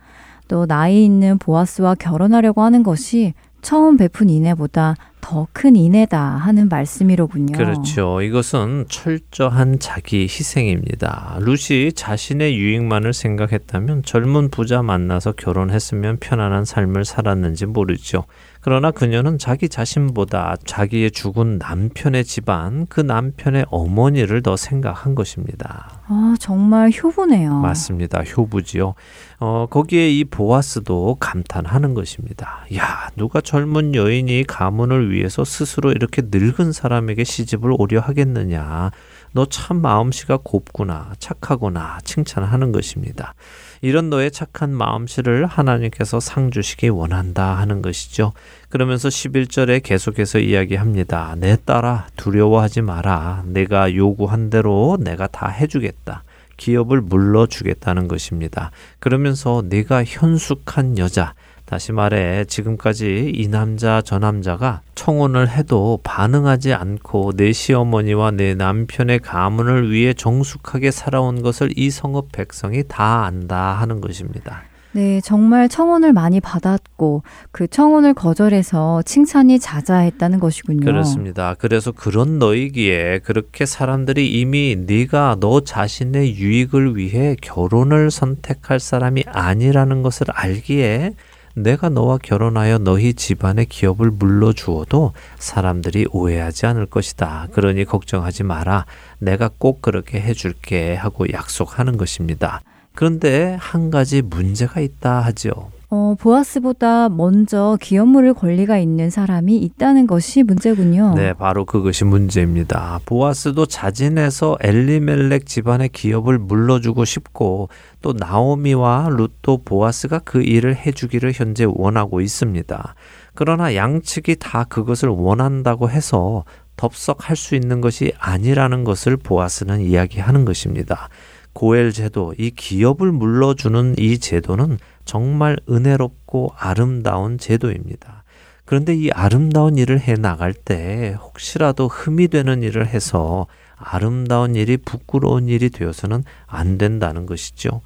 또 0.49 0.67
나이 0.67 1.05
있는 1.05 1.39
보아스와 1.39 1.95
결혼하려고 1.95 2.63
하는 2.63 2.83
것이 2.83 3.35
처음 3.63 3.97
베푼 3.97 4.31
인애보다 4.31 4.97
더 5.21 5.49
큰 5.53 5.75
인애다 5.75 6.21
하는 6.21 6.69
말씀이로군요. 6.69 7.59
그렇죠. 7.59 8.23
이것은 8.23 8.85
철저한 8.89 9.81
자기 9.81 10.23
희생입니다. 10.23 11.39
루시 11.41 11.95
자신의 11.97 12.57
유익만을 12.57 13.13
생각했다면 13.13 14.05
젊은 14.05 14.51
부자 14.51 14.83
만나서 14.83 15.33
결혼했으면 15.33 16.19
편안한 16.21 16.65
삶을 16.65 17.05
살았는지 17.05 17.67
모르죠. 17.67 18.27
그러나 18.67 18.91
그녀는 18.91 19.39
자기 19.39 19.69
자신보다 19.69 20.57
자기의 20.65 21.13
죽은 21.13 21.59
남편의 21.59 22.25
집안, 22.25 22.89
그 22.89 23.01
남편의 23.01 23.67
어머니를 23.71 24.43
더 24.43 24.57
생각한 24.57 25.15
것입니다. 25.15 26.01
아, 26.09 26.35
정말 26.41 26.91
효부네요. 26.91 27.61
맞습니다. 27.61 28.25
효부지요. 28.25 28.95
어, 29.39 29.67
거기에 29.71 30.11
이 30.11 30.25
보아스도 30.25 31.17
감탄하는 31.21 31.95
것입니다. 31.95 32.67
야, 32.75 33.09
누가 33.15 33.41
젊은 33.41 33.95
여인이 33.95 34.43
가문을 34.49 35.13
위해서 35.13 35.45
스스로 35.45 35.93
이렇게 35.93 36.23
늙은 36.29 36.73
사람에게 36.73 37.23
시집을 37.23 37.73
오려 37.79 38.01
하겠느냐. 38.01 38.91
너 39.33 39.45
참 39.45 39.83
마음씨가 39.83 40.39
곱구나, 40.43 41.13
착하구나 41.19 41.99
칭찬하는 42.05 42.73
것입니다. 42.73 43.35
이런 43.83 44.09
너의 44.09 44.31
착한 44.31 44.73
마음씨를 44.75 45.47
하나님께서 45.47 46.21
상 46.21 46.51
주시기 46.51 46.89
원한다 46.89 47.55
하는 47.59 47.83
것이죠. 47.83 48.33
그러면서 48.69 49.09
11절에 49.09 49.83
계속해서 49.83 50.39
이야기합니다. 50.41 51.35
내 51.39 51.57
딸아 51.65 52.09
두려워하지 52.17 52.83
마라. 52.83 53.45
내가 53.47 53.95
요구한 53.95 54.51
대로 54.51 54.99
내가 55.01 55.27
다 55.27 55.49
해주겠다. 55.49 56.25
기업을 56.57 57.01
물러주겠다는 57.01 58.09
것입니다. 58.09 58.71
그러면서 58.99 59.63
내가 59.69 60.05
현숙한 60.05 60.99
여자, 60.99 61.35
다시 61.67 61.93
말해 61.93 62.45
지금까지 62.45 63.33
이 63.35 63.49
남자 63.49 64.01
저 64.01 64.19
남자가 64.19 64.83
청혼을 64.95 65.51
해도 65.51 65.99
반응하지 66.05 66.73
않고 66.73 67.33
내 67.37 67.53
시어머니와 67.53 68.31
내 68.31 68.55
남편의 68.55 69.19
가문을 69.19 69.91
위해 69.91 70.15
정숙하게 70.15 70.93
살아온 70.93 71.43
것을 71.43 71.71
이 71.77 71.91
성읍 71.91 72.31
백성이 72.31 72.85
다 72.87 73.25
안다 73.25 73.73
하는 73.73 74.01
것입니다. 74.01 74.63
네, 74.97 75.21
정말 75.21 75.69
청혼을 75.69 76.15
많이 76.15 76.41
받았고 76.41 77.23
그 77.51 77.69
청혼을 77.69 78.15
거절해서 78.15 79.03
칭찬이 79.03 79.59
자자했다는 79.59 80.41
것이군요. 80.41 80.87
그렇습니다. 80.87 81.55
그래서 81.59 81.93
그런 81.93 82.39
너이기에 82.39 83.19
그렇게 83.19 83.67
사람들이 83.67 84.41
이미 84.41 84.75
네가 84.75 85.37
너 85.39 85.61
자신의 85.61 86.37
유익을 86.37 86.97
위해 86.97 87.37
결혼을 87.43 88.11
선택할 88.11 88.81
사람이 88.81 89.25
아니라는 89.27 90.01
것을 90.01 90.29
알기에 90.31 91.13
내가 91.55 91.91
너와 91.91 92.17
결혼하여 92.23 92.79
너희 92.79 93.13
집안의 93.13 93.67
기업을 93.67 94.11
물러주어도 94.13 95.13
사람들이 95.39 96.07
오해하지 96.11 96.65
않을 96.65 96.87
것이다. 96.87 97.49
그러니 97.53 97.85
걱정하지 97.85 98.45
마라. 98.45 98.87
내가 99.19 99.51
꼭 99.59 99.83
그렇게 99.83 100.19
해줄게 100.23 100.95
하고 100.95 101.31
약속하는 101.31 101.99
것입니다. 101.99 102.63
그런데 102.97 103.57
한 103.61 103.91
가지 103.91 104.23
문제가 104.23 104.81
있다 104.81 105.21
하죠. 105.21 105.71
어, 105.89 106.17
보아스보다 106.19 107.09
먼저 107.09 107.79
기업 107.81 108.09
물을 108.09 108.35
권리가 108.35 108.79
있는 108.79 109.09
사람이 109.09 109.57
있다는 109.59 110.09
것이 110.09 110.43
문제군요. 110.43 111.15
네, 111.15 111.33
바로 111.33 111.65
그것이 111.65 112.05
문제입니다. 112.05 112.99
보아스도 113.05 113.67
자진해서 113.67 114.59
엘리멜렉 114.63 115.47
집안의 115.47 115.91
기업을 115.91 116.39
물러주고 116.39 117.05
싶고 117.05 117.69
또 118.03 118.13
나오미와 118.15 119.11
룻도 119.11 119.63
보아스가 119.65 120.19
그 120.21 120.43
일을 120.43 120.75
해주기를 120.75 121.33
현재 121.35 121.65
원하고 121.69 122.21
있습니다. 122.21 122.95
그러나 123.35 123.77
양측이 123.77 124.37
다 124.41 124.65
그것을 124.65 125.11
원한다고 125.11 125.89
해서 125.91 126.45
덥석할 126.77 127.37
수 127.37 127.55
있는 127.55 127.81
것이 127.81 128.13
아니라는 128.19 128.85
것을 128.85 129.17
보아스는 129.17 129.83
이야기하는 129.83 130.45
것입니다. 130.45 131.09
고엘 131.57 131.91
제도, 131.91 132.35
이 132.37 132.51
기업을 132.51 133.13
물러주는 133.13 133.95
이 133.97 134.19
제도는 134.19 134.79
정말 135.07 135.57
은혜롭고 135.71 136.53
아름다운 136.55 137.39
제도입니다. 137.39 138.25
그런데 138.67 138.95
이 138.95 139.11
아름다운 139.11 139.79
일을 139.79 139.99
해 140.01 140.17
나갈 140.17 140.53
때 140.53 141.17
혹시라도 141.19 141.89
흠이 141.89 142.29
되는 142.29 142.63
일을 142.63 142.87
해서 142.87 143.47
아름다운 143.75 144.55
일이 144.55 144.77
부끄러운 144.77 145.49
일이 145.49 145.71
되어서는 145.71 146.25
안 146.47 146.77
된다는 146.77 147.25
것이죠. 147.25 147.81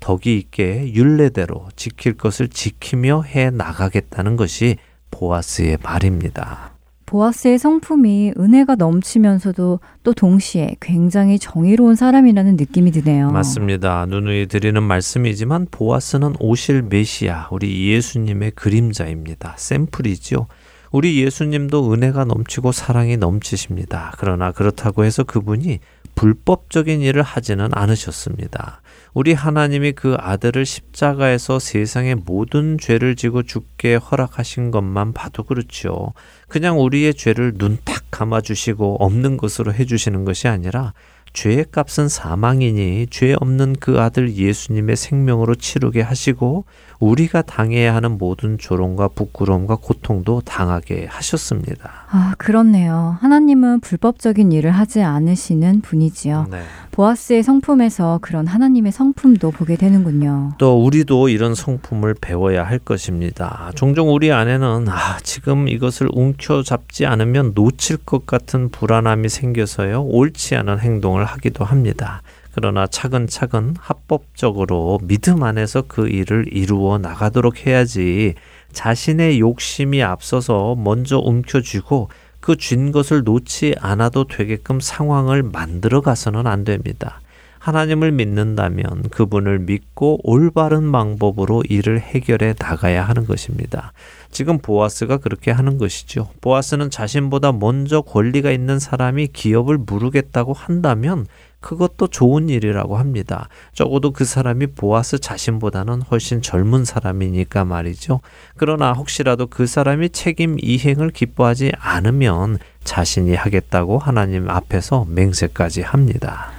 덕이 0.00 0.36
있게 0.36 0.92
윤례대로 0.92 1.68
지킬 1.76 2.18
것을 2.18 2.48
지키며 2.48 3.22
해 3.22 3.48
나가겠다는 3.48 4.36
것이 4.36 4.76
보아스의 5.10 5.78
말입니다. 5.82 6.73
보아스의 7.06 7.58
성품이 7.58 8.34
은혜가 8.38 8.76
넘치면서도 8.76 9.80
또 10.02 10.12
동시에 10.12 10.76
굉장히 10.80 11.38
정의로운 11.38 11.96
사람이라는 11.96 12.56
느낌이 12.56 12.90
드네요. 12.90 13.30
맞습니다. 13.30 14.06
누누이 14.06 14.46
드리는 14.46 14.82
말씀이지만 14.82 15.68
보아스는 15.70 16.34
오실 16.40 16.82
메시아, 16.82 17.48
우리 17.50 17.92
예수님의 17.92 18.52
그림자입니다. 18.52 19.54
샘플이죠. 19.56 20.46
우리 20.92 21.22
예수님도 21.22 21.92
은혜가 21.92 22.24
넘치고 22.24 22.72
사랑이 22.72 23.16
넘치십니다. 23.16 24.12
그러나 24.18 24.52
그렇다고 24.52 25.04
해서 25.04 25.24
그분이 25.24 25.80
불법적인 26.14 27.00
일을 27.00 27.22
하지는 27.22 27.68
않으셨습니다. 27.72 28.80
우리 29.14 29.32
하나님이 29.32 29.92
그 29.92 30.16
아들을 30.18 30.66
십자가에서 30.66 31.60
세상의 31.60 32.16
모든 32.16 32.78
죄를 32.78 33.14
지고 33.14 33.44
죽게 33.44 33.94
허락하신 33.94 34.72
것만 34.72 35.12
봐도 35.12 35.44
그렇죠. 35.44 36.12
그냥 36.48 36.80
우리의 36.80 37.14
죄를 37.14 37.52
눈탁 37.56 38.02
감아 38.10 38.40
주시고 38.40 38.96
없는 38.98 39.36
것으로 39.36 39.72
해 39.72 39.84
주시는 39.84 40.24
것이 40.24 40.48
아니라 40.48 40.94
죄의 41.34 41.66
값은 41.72 42.08
사망이니 42.08 43.08
죄 43.10 43.34
없는 43.34 43.76
그 43.80 44.00
아들 44.00 44.34
예수님의 44.34 44.96
생명으로 44.96 45.56
치르게 45.56 46.00
하시고 46.00 46.64
우리가 47.00 47.42
당해야 47.42 47.94
하는 47.94 48.16
모든 48.18 48.56
조롱과 48.56 49.08
부끄러움과 49.08 49.76
고통도 49.76 50.40
당하게 50.44 51.06
하셨습니다. 51.10 51.90
아, 52.10 52.34
그렇네요. 52.38 53.18
하나님은 53.20 53.80
불법적인 53.80 54.52
일을 54.52 54.70
하지 54.70 55.02
않으시는 55.02 55.80
분이지요. 55.82 56.46
네. 56.50 56.62
보아스의 56.92 57.42
성품에서 57.42 58.20
그런 58.22 58.46
하나님의 58.46 58.92
성품도 58.92 59.50
보게 59.50 59.76
되는군요. 59.76 60.52
또 60.58 60.82
우리도 60.82 61.28
이런 61.28 61.56
성품을 61.56 62.14
배워야 62.20 62.64
할 62.64 62.78
것입니다. 62.78 63.72
종종 63.74 64.14
우리 64.14 64.30
안에는 64.32 64.86
아, 64.88 65.18
지금 65.24 65.66
이것을 65.66 66.08
움켜잡지 66.12 67.04
않으면 67.04 67.52
놓칠 67.54 67.96
것 67.98 68.26
같은 68.26 68.68
불안함이 68.68 69.28
생겨서요. 69.28 70.04
옳지 70.04 70.54
않은 70.54 70.78
행동을 70.78 71.23
하기도 71.24 71.64
합니다. 71.64 72.22
그러나 72.52 72.86
차근차근 72.86 73.74
합법적으로 73.78 75.00
믿음 75.02 75.42
안에서 75.42 75.82
그 75.88 76.08
일을 76.08 76.46
이루어 76.52 76.98
나가도록 76.98 77.66
해야지 77.66 78.34
자신의 78.72 79.40
욕심이 79.40 80.02
앞서서 80.02 80.74
먼저 80.76 81.18
움켜쥐고 81.18 82.08
그 82.44 82.56
쥔 82.56 82.92
것을 82.92 83.24
놓지 83.24 83.74
않아도 83.80 84.26
되게끔 84.26 84.78
상황을 84.78 85.42
만들어 85.42 86.02
가서는 86.02 86.46
안 86.46 86.64
됩니다. 86.64 87.22
하나님을 87.64 88.12
믿는다면 88.12 89.08
그분을 89.10 89.58
믿고 89.60 90.20
올바른 90.22 90.92
방법으로 90.92 91.62
일을 91.66 91.98
해결해 91.98 92.52
나가야 92.58 93.02
하는 93.02 93.24
것입니다. 93.24 93.94
지금 94.30 94.58
보아스가 94.58 95.16
그렇게 95.16 95.50
하는 95.50 95.78
것이죠. 95.78 96.28
보아스는 96.42 96.90
자신보다 96.90 97.52
먼저 97.52 98.02
권리가 98.02 98.50
있는 98.50 98.78
사람이 98.78 99.28
기업을 99.28 99.78
무르겠다고 99.78 100.52
한다면 100.52 101.26
그것도 101.60 102.08
좋은 102.08 102.50
일이라고 102.50 102.98
합니다. 102.98 103.48
적어도 103.72 104.10
그 104.10 104.26
사람이 104.26 104.66
보아스 104.66 105.18
자신보다는 105.18 106.02
훨씬 106.02 106.42
젊은 106.42 106.84
사람이니까 106.84 107.64
말이죠. 107.64 108.20
그러나 108.58 108.92
혹시라도 108.92 109.46
그 109.46 109.66
사람이 109.66 110.10
책임 110.10 110.58
이행을 110.60 111.12
기뻐하지 111.12 111.72
않으면 111.78 112.58
자신이 112.84 113.34
하겠다고 113.34 113.96
하나님 113.96 114.50
앞에서 114.50 115.06
맹세까지 115.08 115.80
합니다. 115.80 116.53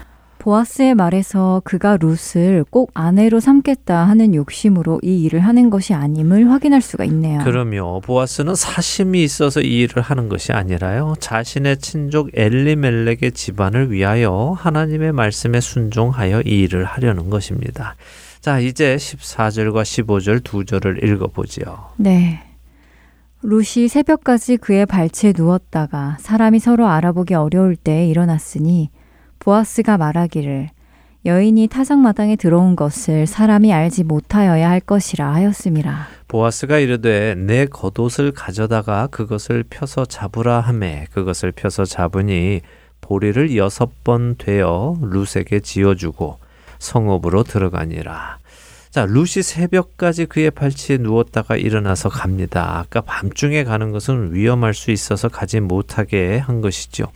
보아스의 0.46 0.94
말에서 0.94 1.64
그가 1.66 1.98
룻을 1.98 2.66
꼭 2.70 2.92
아내로 2.94 3.40
삼겠다 3.40 4.08
하는 4.08 4.36
욕심으로 4.36 5.00
이 5.02 5.24
일을 5.24 5.40
하는 5.40 5.72
것이 5.72 5.96
아님을 5.96 6.52
확인할 6.52 6.84
수가 6.84 7.04
있네요. 7.06 7.44
그럼요. 7.44 8.02
보아스는 8.02 8.54
사심이 8.54 9.24
있어서 9.24 9.62
이 9.62 9.80
일을 9.80 10.04
하는 10.04 10.30
것이 10.30 10.54
아니라요. 10.54 11.16
자신의 11.20 11.80
친족 11.80 12.30
엘리멜렉의 12.36 13.32
집안을 13.34 13.92
위하여 13.92 14.56
하나님의 14.56 15.14
말씀에 15.14 15.60
순종하여 15.62 16.42
이 16.42 16.62
일을 16.62 16.84
하려는 16.84 17.32
것입니다. 17.32 17.96
자, 18.40 18.60
이제 18.60 18.98
14절과 18.98 19.82
15절 19.82 20.44
두 20.44 20.64
절을 20.64 21.04
읽어보지요. 21.04 21.94
네. 21.98 22.44
룻이 23.42 23.88
새벽까지 23.88 24.58
그의 24.58 24.86
발치에 24.86 25.34
누웠다가 25.36 26.18
사람이 26.20 26.60
서로 26.60 26.88
알아보기 26.88 27.34
어려울 27.34 27.76
때 27.76 28.06
일어났으니 28.06 28.92
보아스가 29.40 29.98
말하기를 29.98 30.70
여인이 31.26 31.68
타작마당에 31.68 32.36
들어온 32.36 32.76
것을 32.76 33.26
사람이 33.26 33.74
알지 33.74 34.04
못하여야 34.04 34.70
할 34.70 34.80
것이라 34.80 35.34
하였음이라. 35.34 36.08
보아스가 36.28 36.78
이르되 36.78 37.34
내 37.36 37.66
겉옷을 37.66 38.32
가져다가 38.32 39.08
그것을 39.08 39.64
펴서 39.68 40.06
잡으라 40.06 40.60
하매 40.60 41.08
그것을 41.12 41.52
펴서 41.52 41.84
잡으니 41.84 42.62
보리를 43.02 43.56
여섯 43.58 44.04
번 44.04 44.36
되어 44.38 44.98
룻에게 45.02 45.62
지어주고 45.62 46.38
성읍으로 46.78 47.44
들어가니라. 47.44 48.38
자, 48.92 49.06
룻이 49.06 49.44
새벽까지 49.44 50.28
그의 50.28 50.52
발치에 50.52 50.98
누웠다가 50.98 51.58
일어나서 51.58 52.10
갑니다. 52.10 52.80
아까 52.80 53.02
밤중에 53.02 53.64
가는 53.64 53.92
것은 53.92 54.34
위험할 54.34 54.74
수 54.74 54.92
있어서 54.92 55.28
가지 55.28 55.60
못하게 55.60 56.38
한 56.38 56.62
것이죠. 56.62 57.12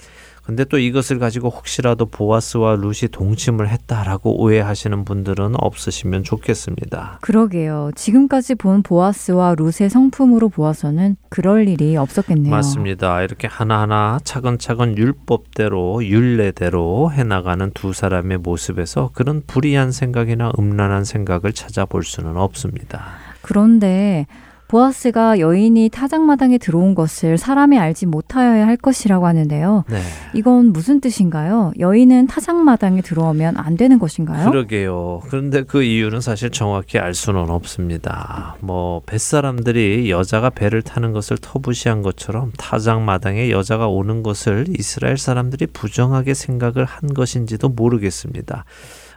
근데 0.50 0.66
또 0.66 0.80
이것을 0.80 1.20
가지고 1.20 1.50
혹시라도 1.50 2.08
보아스와 2.08 2.78
룻이 2.78 3.12
동침을 3.12 3.70
했다라고 3.70 4.42
오해하시는 4.42 5.06
분들은 5.06 5.54
없으시면 5.56 6.24
좋겠습니다. 6.24 7.20
그러게요. 7.22 7.92
지금까지 7.94 8.56
본 8.56 8.82
보아스와 8.82 9.54
룻의 9.60 9.92
성품으로 9.92 10.50
보아서는 10.50 11.18
그럴 11.30 11.68
일이 11.68 11.96
없었겠네요. 11.96 12.50
맞습니다. 12.50 13.22
이렇게 13.22 13.46
하나하나 13.46 14.18
차근차근 14.24 14.98
율법대로 14.98 16.04
율례대로 16.04 17.12
해나가는 17.12 17.70
두 17.76 17.94
사람의 17.94 18.40
모습에서 18.40 19.12
그런 19.14 19.44
불이한 19.46 19.92
생각이나 19.92 20.52
음란한 20.58 21.04
생각을 21.04 21.54
찾아볼 21.54 22.04
수는 22.04 22.38
없습니다. 22.38 23.06
그런데 23.44 24.26
보아스가 24.70 25.40
여인이 25.40 25.90
타작마당에 25.90 26.60
들어온 26.60 26.94
것을 26.94 27.40
사람이 27.40 27.80
알지 27.80 28.06
못하여야 28.06 28.68
할 28.68 28.78
것이라고 28.78 29.26
하는데요. 29.26 29.84
네. 29.90 30.00
이건 30.36 30.72
무슨 30.72 31.02
뜻인가요? 31.02 31.74
여인은 31.80 32.28
타작마당에 32.28 33.02
들어오면 33.02 33.58
안 33.58 33.76
되는 33.78 33.98
것인가요? 33.98 34.52
그러게요. 34.52 35.22
그런데 35.28 35.64
그 35.64 35.82
이유는 35.82 36.22
사실 36.22 36.52
정확히 36.52 37.00
알 37.00 37.16
수는 37.16 37.50
없습니다. 37.50 38.58
뭐 38.60 39.02
뱃사람들이 39.08 40.12
여자가 40.12 40.52
배를 40.52 40.84
타는 40.84 41.14
것을 41.14 41.40
터부시한 41.42 42.04
것처럼 42.04 42.52
타작마당에 42.60 43.50
여자가 43.50 43.88
오는 43.88 44.22
것을 44.22 44.68
이스라엘 44.78 45.18
사람들이 45.18 45.66
부정하게 45.66 46.36
생각을 46.36 46.86
한 46.86 47.16
것인지도 47.16 47.70
모르겠습니다. 47.70 48.66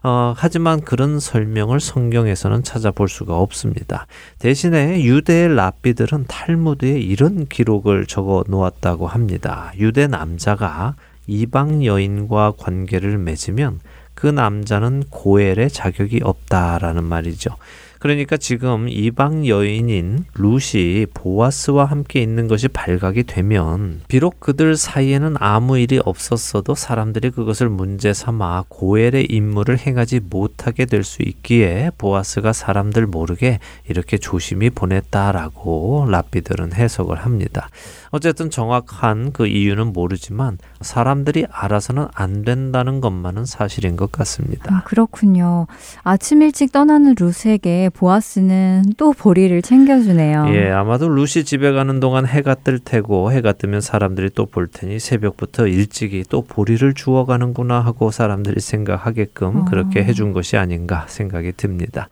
어, 0.05 0.35
하지만 0.37 0.81
그런 0.81 1.21
설명을 1.21 1.79
성경에서는 1.79 2.65
찾아볼 2.65 3.09
수가 3.09 3.39
없습니다. 3.39 4.07
대신에 4.39 5.05
유대의 5.05 5.55
랍비들은 5.55 6.27
탈무드에 6.27 6.99
이런 6.99 7.47
기록을 7.47 8.07
적어 8.07 8.45
놓았다고 8.49 9.07
합니다. 9.07 9.73
유대 9.79 10.09
남자가 10.09 10.97
이방 11.29 11.85
여인과 11.85 12.55
관계를 12.59 13.17
맺으면 13.19 13.79
그 14.15 14.27
남자는 14.27 15.05
고엘의 15.11 15.71
자격이 15.71 16.21
없다라는 16.23 17.05
말이죠. 17.05 17.57
그러니까 18.03 18.37
지금 18.37 18.89
이방 18.89 19.47
여인인 19.47 20.25
루시 20.35 21.07
보아스와 21.15 21.85
함께 21.85 22.21
있는 22.21 22.49
것이 22.49 22.67
발각이 22.67 23.23
되면 23.23 24.01
비록 24.09 24.41
그들 24.41 24.77
사이에는 24.77 25.37
아무 25.39 25.79
일이 25.79 26.01
없었어도 26.05 26.75
사람들이 26.75 27.31
그것을 27.31 27.69
문제 27.69 28.13
삼아 28.13 28.65
고엘의 28.69 29.27
임무를 29.31 29.79
행하지 29.79 30.19
못하게 30.29 30.85
될 30.85 31.05
수 31.05 31.23
있기에 31.23 31.91
보아스가 31.99 32.53
사람들 32.53 33.07
모르게 33.07 33.61
이렇게 33.89 34.19
조심히 34.19 34.71
보냈다라고 34.71 36.07
랍비들은 36.09 36.73
해석을 36.75 37.19
합니다. 37.19 37.69
어쨌든 38.11 38.51
정확한 38.51 39.33
그 39.33 39.47
이유는 39.47 39.93
모르지만 39.93 40.59
사람들이 40.81 41.47
알아서는 41.51 42.09
안 42.15 42.43
된다는 42.43 43.01
것만은 43.01 43.47
사실인 43.47 43.97
것 43.97 44.13
같습니다. 44.13 44.75
아, 44.75 44.83
그렇군요. 44.85 45.67
아침 46.03 46.43
일찍 46.43 46.73
떠나는 46.73 47.15
룻에게 47.19 47.91
보아스는 47.93 48.85
또 48.97 49.13
보리를 49.13 49.61
챙겨주네요. 49.63 50.47
예, 50.51 50.71
아마도 50.71 51.09
루시 51.09 51.45
집에 51.45 51.73
가는 51.73 51.99
동안 51.99 52.27
해가 52.27 52.55
뜰 52.55 52.79
테고 52.79 53.33
해가 53.33 53.53
뜨면 53.53 53.81
사람들이 53.81 54.31
또 54.31 54.47
볼 54.53 54.67
테니 54.67 54.99
새벽부터 54.99 55.67
일찍이 55.67 56.25
또 56.29 56.43
보리를 56.43 56.93
주워 56.95 57.25
가는구나 57.25 57.81
하고 57.81 58.11
사람들이 58.11 58.61
생각하게끔 58.61 59.57
어. 59.57 59.65
그렇게 59.65 60.05
해준 60.05 60.33
것이 60.33 60.57
아닌가 60.57 61.07
생각이 61.09 61.53
듭니다. 61.57 62.09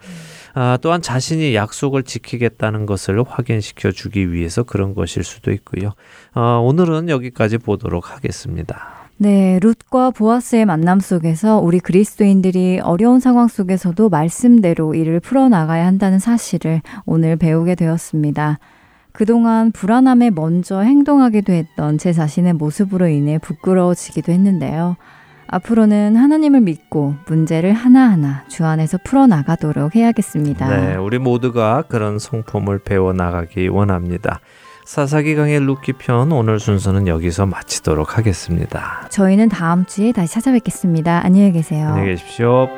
아, 0.55 0.78
또한 0.81 1.03
자신이 1.03 1.55
약속을 1.55 2.03
지키겠다는 2.03 2.87
것을 2.87 3.22
확인시켜 3.26 3.93
주기 3.93 4.33
위해서 4.33 4.62
그런 4.62 4.95
것일 4.95 5.22
수도 5.22 5.53
있고요. 5.53 5.93
아, 6.33 6.59
오늘은 6.62 7.09
여기까지 7.09 7.59
보도록 7.59 8.11
하겠습니다. 8.14 8.99
네, 9.22 9.58
룻과 9.62 10.12
보아스의 10.12 10.64
만남 10.64 10.98
속에서 10.98 11.58
우리 11.58 11.78
그리스도인들이 11.78 12.80
어려운 12.82 13.20
상황 13.20 13.48
속에서도 13.48 14.08
말씀대로 14.08 14.94
일을 14.94 15.20
풀어나가야 15.20 15.84
한다는 15.84 16.18
사실을 16.18 16.80
오늘 17.04 17.36
배우게 17.36 17.74
되었습니다. 17.74 18.58
그동안 19.12 19.72
불안함에 19.72 20.30
먼저 20.30 20.80
행동하기도 20.80 21.52
했던 21.52 21.98
제 21.98 22.14
자신의 22.14 22.54
모습으로 22.54 23.08
인해 23.08 23.36
부끄러워지기도 23.36 24.32
했는데요. 24.32 24.96
앞으로는 25.48 26.16
하나님을 26.16 26.62
믿고 26.62 27.16
문제를 27.26 27.74
하나하나 27.74 28.44
주 28.48 28.64
안에서 28.64 28.96
풀어나가도록 29.04 29.96
해야겠습니다. 29.96 30.68
네, 30.74 30.96
우리 30.96 31.18
모두가 31.18 31.82
그런 31.88 32.18
성품을 32.18 32.78
배워 32.78 33.12
나가기 33.12 33.68
원합니다. 33.68 34.40
사사기 34.91 35.36
강의 35.36 35.61
루키 35.61 35.93
편 35.93 36.32
오늘 36.32 36.59
순서는 36.59 37.07
여기서 37.07 37.47
마치도록 37.47 38.18
하겠습니다. 38.18 39.07
저희는 39.09 39.49
다음 39.49 39.86
주에 39.86 40.11
다시 40.11 40.34
찾아뵙겠습니다. 40.34 41.24
안녕히 41.24 41.53
계세요. 41.53 41.91
안녕히 41.91 42.09
계십시오. 42.09 42.68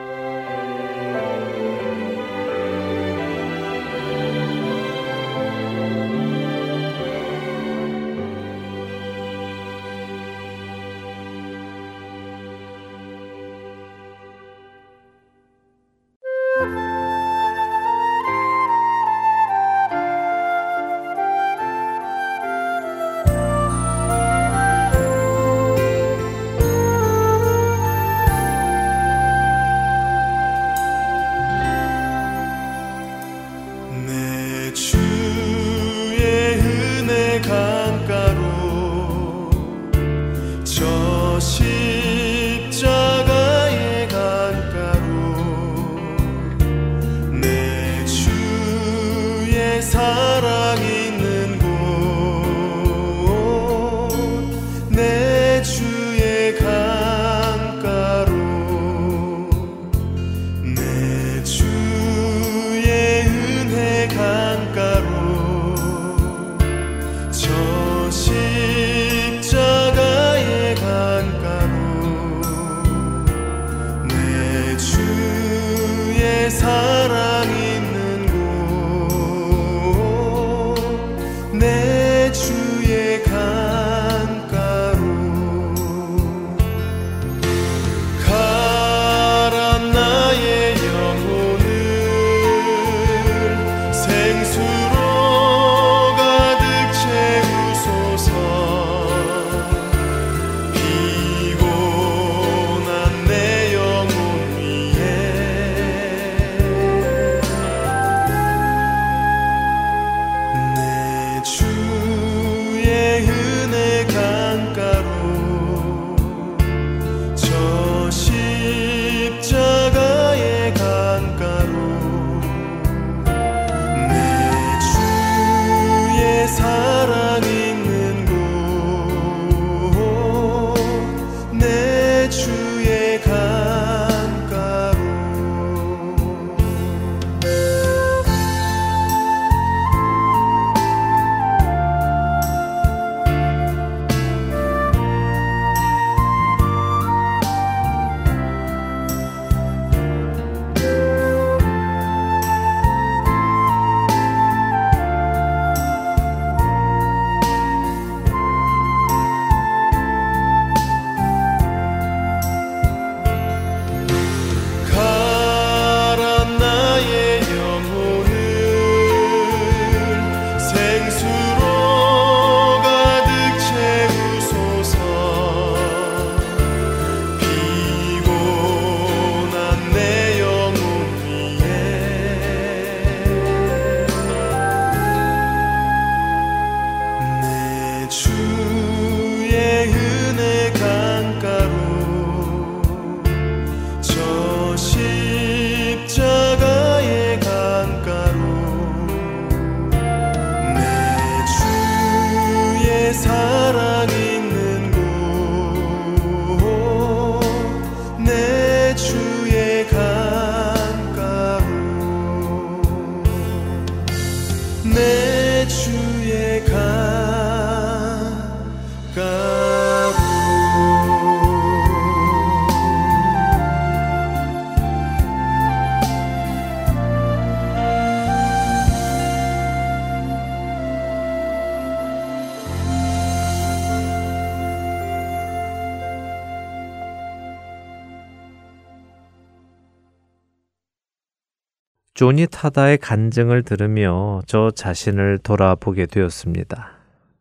조니 242.14 242.46
타다의 242.50 242.98
간증을 242.98 243.62
들으며 243.62 244.42
저 244.46 244.70
자신을 244.70 245.38
돌아보게 245.38 246.04
되었습니다. 246.06 246.90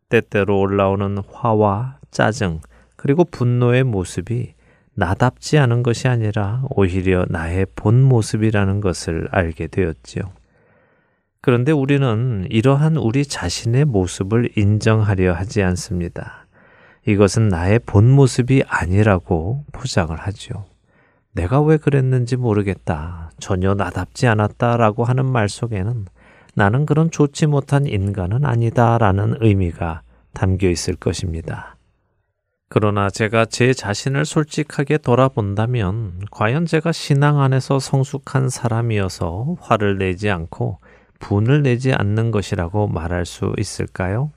때때로 0.07 0.59
올라오는 0.59 1.17
화와 1.30 1.97
짜증, 2.09 2.61
그리고 2.95 3.26
분노의 3.26 3.84
모습이 3.84 4.53
나답지 4.93 5.57
않은 5.57 5.84
것이 5.84 6.07
아니라 6.07 6.63
오히려 6.69 7.26
나의 7.28 7.65
본 7.76 8.01
모습이라는 8.01 8.80
것을 8.80 9.28
알게 9.32 9.67
되었지요. 9.67 10.24
그런데 11.41 11.74
우리는 11.74 12.45
이러한 12.49 12.95
우리 12.95 13.26
자신의 13.26 13.86
모습을 13.86 14.51
인정하려 14.55 15.34
하지 15.34 15.63
않습니다. 15.63 16.45
이것은 17.05 17.49
나의 17.49 17.80
본 17.80 18.09
모습이 18.09 18.63
아니라고 18.67 19.65
포장을 19.74 20.15
하죠. 20.15 20.70
내가 21.34 21.61
왜 21.61 21.77
그랬는지 21.77 22.36
모르겠다. 22.36 23.32
전혀 23.39 23.73
나답지 23.73 24.27
않았다라고 24.27 25.03
하는 25.05 25.25
말 25.25 25.49
속에는 25.49 26.05
나는 26.53 26.86
그런 26.86 27.09
좋지 27.09 27.47
못한 27.47 27.86
인간은 27.86 28.45
아니다라는 28.45 29.38
의미가 29.39 30.01
담겨 30.34 30.69
있을 30.69 30.95
것입니다. 30.95 31.77
그러나 32.67 33.09
제가 33.09 33.45
제 33.45 33.73
자신을 33.73 34.25
솔직하게 34.25 34.99
돌아본다면 34.99 36.21
과연 36.32 36.65
제가 36.65 36.91
신앙 36.91 37.41
안에서 37.41 37.79
성숙한 37.79 38.49
사람이어서 38.49 39.57
화를 39.59 39.97
내지 39.97 40.29
않고 40.29 40.79
분을 41.19 41.63
내지 41.63 41.93
않는 41.93 42.32
것이라고 42.32 42.88
말할 42.88 43.25
수 43.25 43.53
있을까요? 43.57 44.32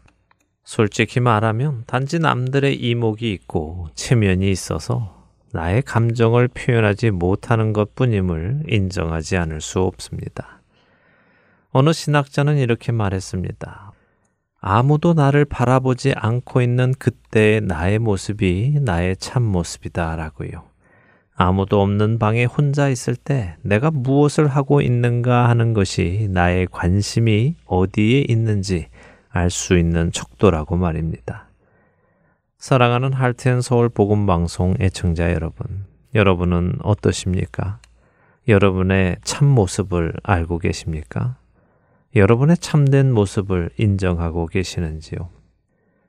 솔직히 0.65 1.21
말하면 1.21 1.85
단지 1.87 2.19
남들의 2.19 2.75
이목이 2.75 3.33
있고 3.33 3.89
체면이 3.95 4.51
있어서 4.51 5.24
나의 5.55 5.83
감정을 5.83 6.49
표현하지 6.49 7.13
못하는 7.13 7.73
것 7.73 7.95
뿐임을 7.95 8.65
인정하지 8.69 9.37
않을 9.37 9.61
수 9.61 9.81
없습니다. 9.81 10.61
어느 11.71 11.93
신학자는 11.93 12.59
이렇게 12.59 12.91
말했습니다. 12.91 13.93
아무도 14.61 15.15
나를 15.15 15.45
바라보지 15.45 16.13
않고 16.17 16.61
있는 16.61 16.93
그때의 16.99 17.61
나의 17.61 18.01
모습이 18.01 18.81
나의 18.83 19.17
참 19.17 19.45
모습이다 19.45 20.17
라고요. 20.17 20.65
아무도 21.37 21.81
없는 21.83 22.19
방에 22.19 22.45
혼자 22.45 22.89
있을 22.89 23.15
때 23.15 23.57
내가 23.63 23.93
무엇을 23.93 24.49
하고 24.49 24.81
있는가 24.81 25.49
하는 25.49 25.73
것이 25.73 26.29
나의 26.31 26.67
관심이 26.71 27.55
어디에 27.67 28.25
있는지 28.29 28.89
알 29.29 29.51
수 29.51 29.79
있는 29.79 30.11
척도라고 30.11 30.77
말입니다. 30.77 31.49
사랑하는 32.65 33.13
할텐 33.13 33.61
서울 33.61 33.91
복음 33.91 34.25
방송 34.25 34.75
애청자 34.81 35.31
여러분, 35.35 35.85
여러분은 36.15 36.79
어떠십니까? 36.83 37.79
여러분의 38.49 39.19
참 39.23 39.49
모습을 39.49 40.15
알고 40.23 40.61
계십니까? 40.61 41.37
여러분의 42.17 42.57
참된 42.57 43.13
모습을 43.13 43.69
인정하고 43.77 44.47
계시는지요? 44.47 45.29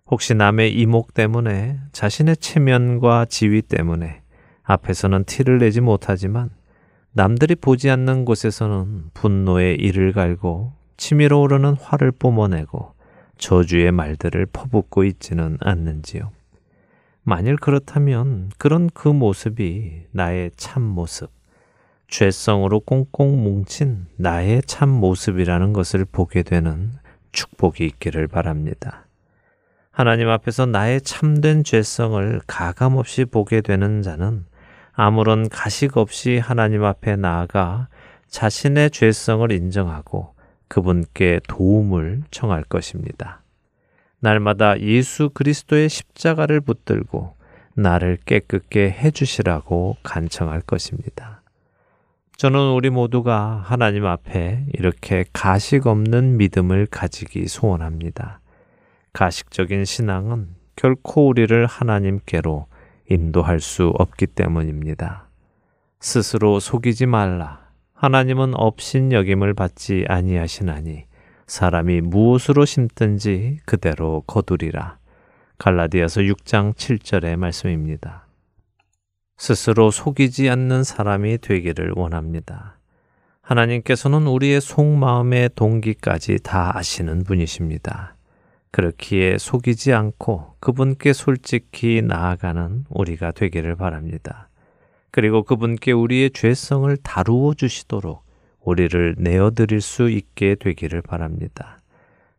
혹시 0.07 0.33
남의 0.33 0.73
이목 0.75 1.13
때문에 1.13 1.77
자신의 1.91 2.37
체면과 2.37 3.25
지위 3.25 3.61
때문에 3.61 4.21
앞에서는 4.63 5.25
티를 5.25 5.57
내지 5.57 5.81
못하지만 5.81 6.51
남들이 7.11 7.55
보지 7.55 7.89
않는 7.89 8.23
곳에서는 8.23 9.09
분노의 9.13 9.75
이를 9.75 10.13
갈고 10.13 10.71
치밀어 10.95 11.37
오르는 11.39 11.73
화를 11.73 12.13
뿜어내고 12.13 12.93
저주의 13.37 13.91
말들을 13.91 14.45
퍼붓고 14.53 15.03
있지는 15.03 15.57
않는지요. 15.59 16.31
만일 17.28 17.55
그렇다면 17.55 18.51
그런 18.59 18.88
그 18.93 19.07
모습이 19.07 20.03
나의 20.11 20.51
참 20.57 20.84
모습, 20.84 21.32
죄성으로 22.07 22.82
꽁꽁 22.82 23.43
뭉친 23.43 24.05
나의 24.15 24.61
참 24.67 24.89
모습이라는 24.89 25.73
것을 25.73 26.05
보게 26.05 26.43
되는 26.43 26.91
축복이 27.32 27.84
있기를 27.84 28.28
바랍니다. 28.28 29.07
하나님 29.89 30.30
앞에서 30.30 30.67
나의 30.67 31.01
참된 31.01 31.63
죄성을 31.63 32.41
가감없이 32.45 33.26
보게 33.26 33.61
되는 33.61 34.03
자는 34.03 34.45
아무런 34.93 35.49
가식 35.49 35.97
없이 35.97 36.38
하나님 36.38 36.84
앞에 36.84 37.15
나아가 37.15 37.88
자신의 38.28 38.91
죄성을 38.91 39.51
인정하고 39.51 40.36
그분께 40.67 41.39
도움을 41.47 42.21
청할 42.30 42.63
것입니다. 42.65 43.41
날마다 44.20 44.80
예수 44.80 45.30
그리스도의 45.30 45.89
십자가를 45.89 46.61
붙들고 46.61 47.36
나를 47.76 48.18
깨끗게 48.26 48.91
해주시라고 48.91 49.97
간청할 50.03 50.61
것입니다. 50.61 51.41
저는 52.38 52.74
우리 52.74 52.89
모두가 52.89 53.61
하나님 53.63 54.05
앞에 54.05 54.66
이렇게 54.74 55.26
가식 55.32 55.88
없는 55.88 56.38
믿음을 56.38 56.86
가지기 56.86 57.47
소원합니다. 57.47 58.41
가식적인 59.13 59.86
신앙은 59.86 60.49
결코 60.76 61.28
우리를 61.28 61.66
하나님께로 61.66 62.68
인도할 63.09 63.61
수 63.61 63.93
없기 63.97 64.28
때문입니다. 64.28 65.30
스스로 65.99 66.59
속이지 66.59 67.05
말라. 67.05 67.66
하나님은 67.93 68.53
업신 68.55 69.13
여김을 69.13 69.53
받지 69.53 70.03
아니하시나니 70.09 71.05
사람이 71.47 72.01
무엇으로 72.01 72.65
심든지 72.65 73.59
그대로 73.65 74.23
거두리라. 74.25 74.97
갈라디아서 75.57 76.21
6장 76.21 76.73
7절의 76.73 77.35
말씀입니다. 77.37 78.25
스스로 79.37 79.91
속이지 79.91 80.49
않는 80.49 80.83
사람이 80.83 81.37
되기를 81.39 81.93
원합니다. 81.95 82.79
하나님께서는 83.41 84.25
우리의 84.25 84.59
속마음의 84.59 85.51
동기까지 85.55 86.39
다 86.41 86.75
아시는 86.75 87.23
분이십니다. 87.23 88.15
그렇기에 88.71 89.37
속이지 89.37 89.93
않고 89.93 90.55
그분께 90.59 91.13
솔직히 91.13 92.01
나아가는 92.01 92.85
우리가 92.89 93.31
되기를 93.31 93.75
바랍니다. 93.75 94.49
그리고 95.11 95.43
그분께 95.43 95.91
우리의 95.91 96.31
죄성을 96.31 96.97
다루어 96.97 97.53
주시도록 97.53 98.24
우리를 98.66 99.16
내어드릴 99.18 99.80
수 99.80 100.09
있게 100.09 100.55
되기를 100.55 101.01
바랍니다. 101.01 101.80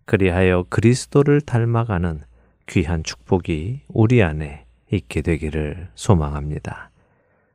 그리하여 0.04 0.66
그리스도를 0.68 1.40
닮아가는 1.40 2.20
귀한 2.68 3.02
축복이 3.02 3.80
우리 3.88 4.22
안에 4.22 4.66
있게 4.92 5.22
되기를 5.22 5.88
소망합니다. 5.94 6.90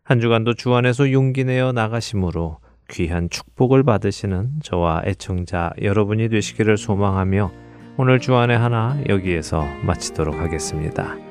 한 0.04 0.20
주간도 0.20 0.56
주 0.56 0.74
안에서 0.74 1.12
용기 1.12 1.44
내어 1.44 1.72
나가심으로 1.72 2.58
귀한 2.90 3.30
축복을 3.30 3.84
받으시는 3.84 4.60
저와 4.64 5.04
애청자 5.06 5.72
여러분이 5.82 6.28
되시기를 6.30 6.78
소망하며 6.78 7.52
오늘 7.98 8.20
주안의 8.20 8.58
하나 8.58 9.02
여기에서 9.08 9.66
마치도록 9.84 10.36
하겠습니다. 10.36 11.31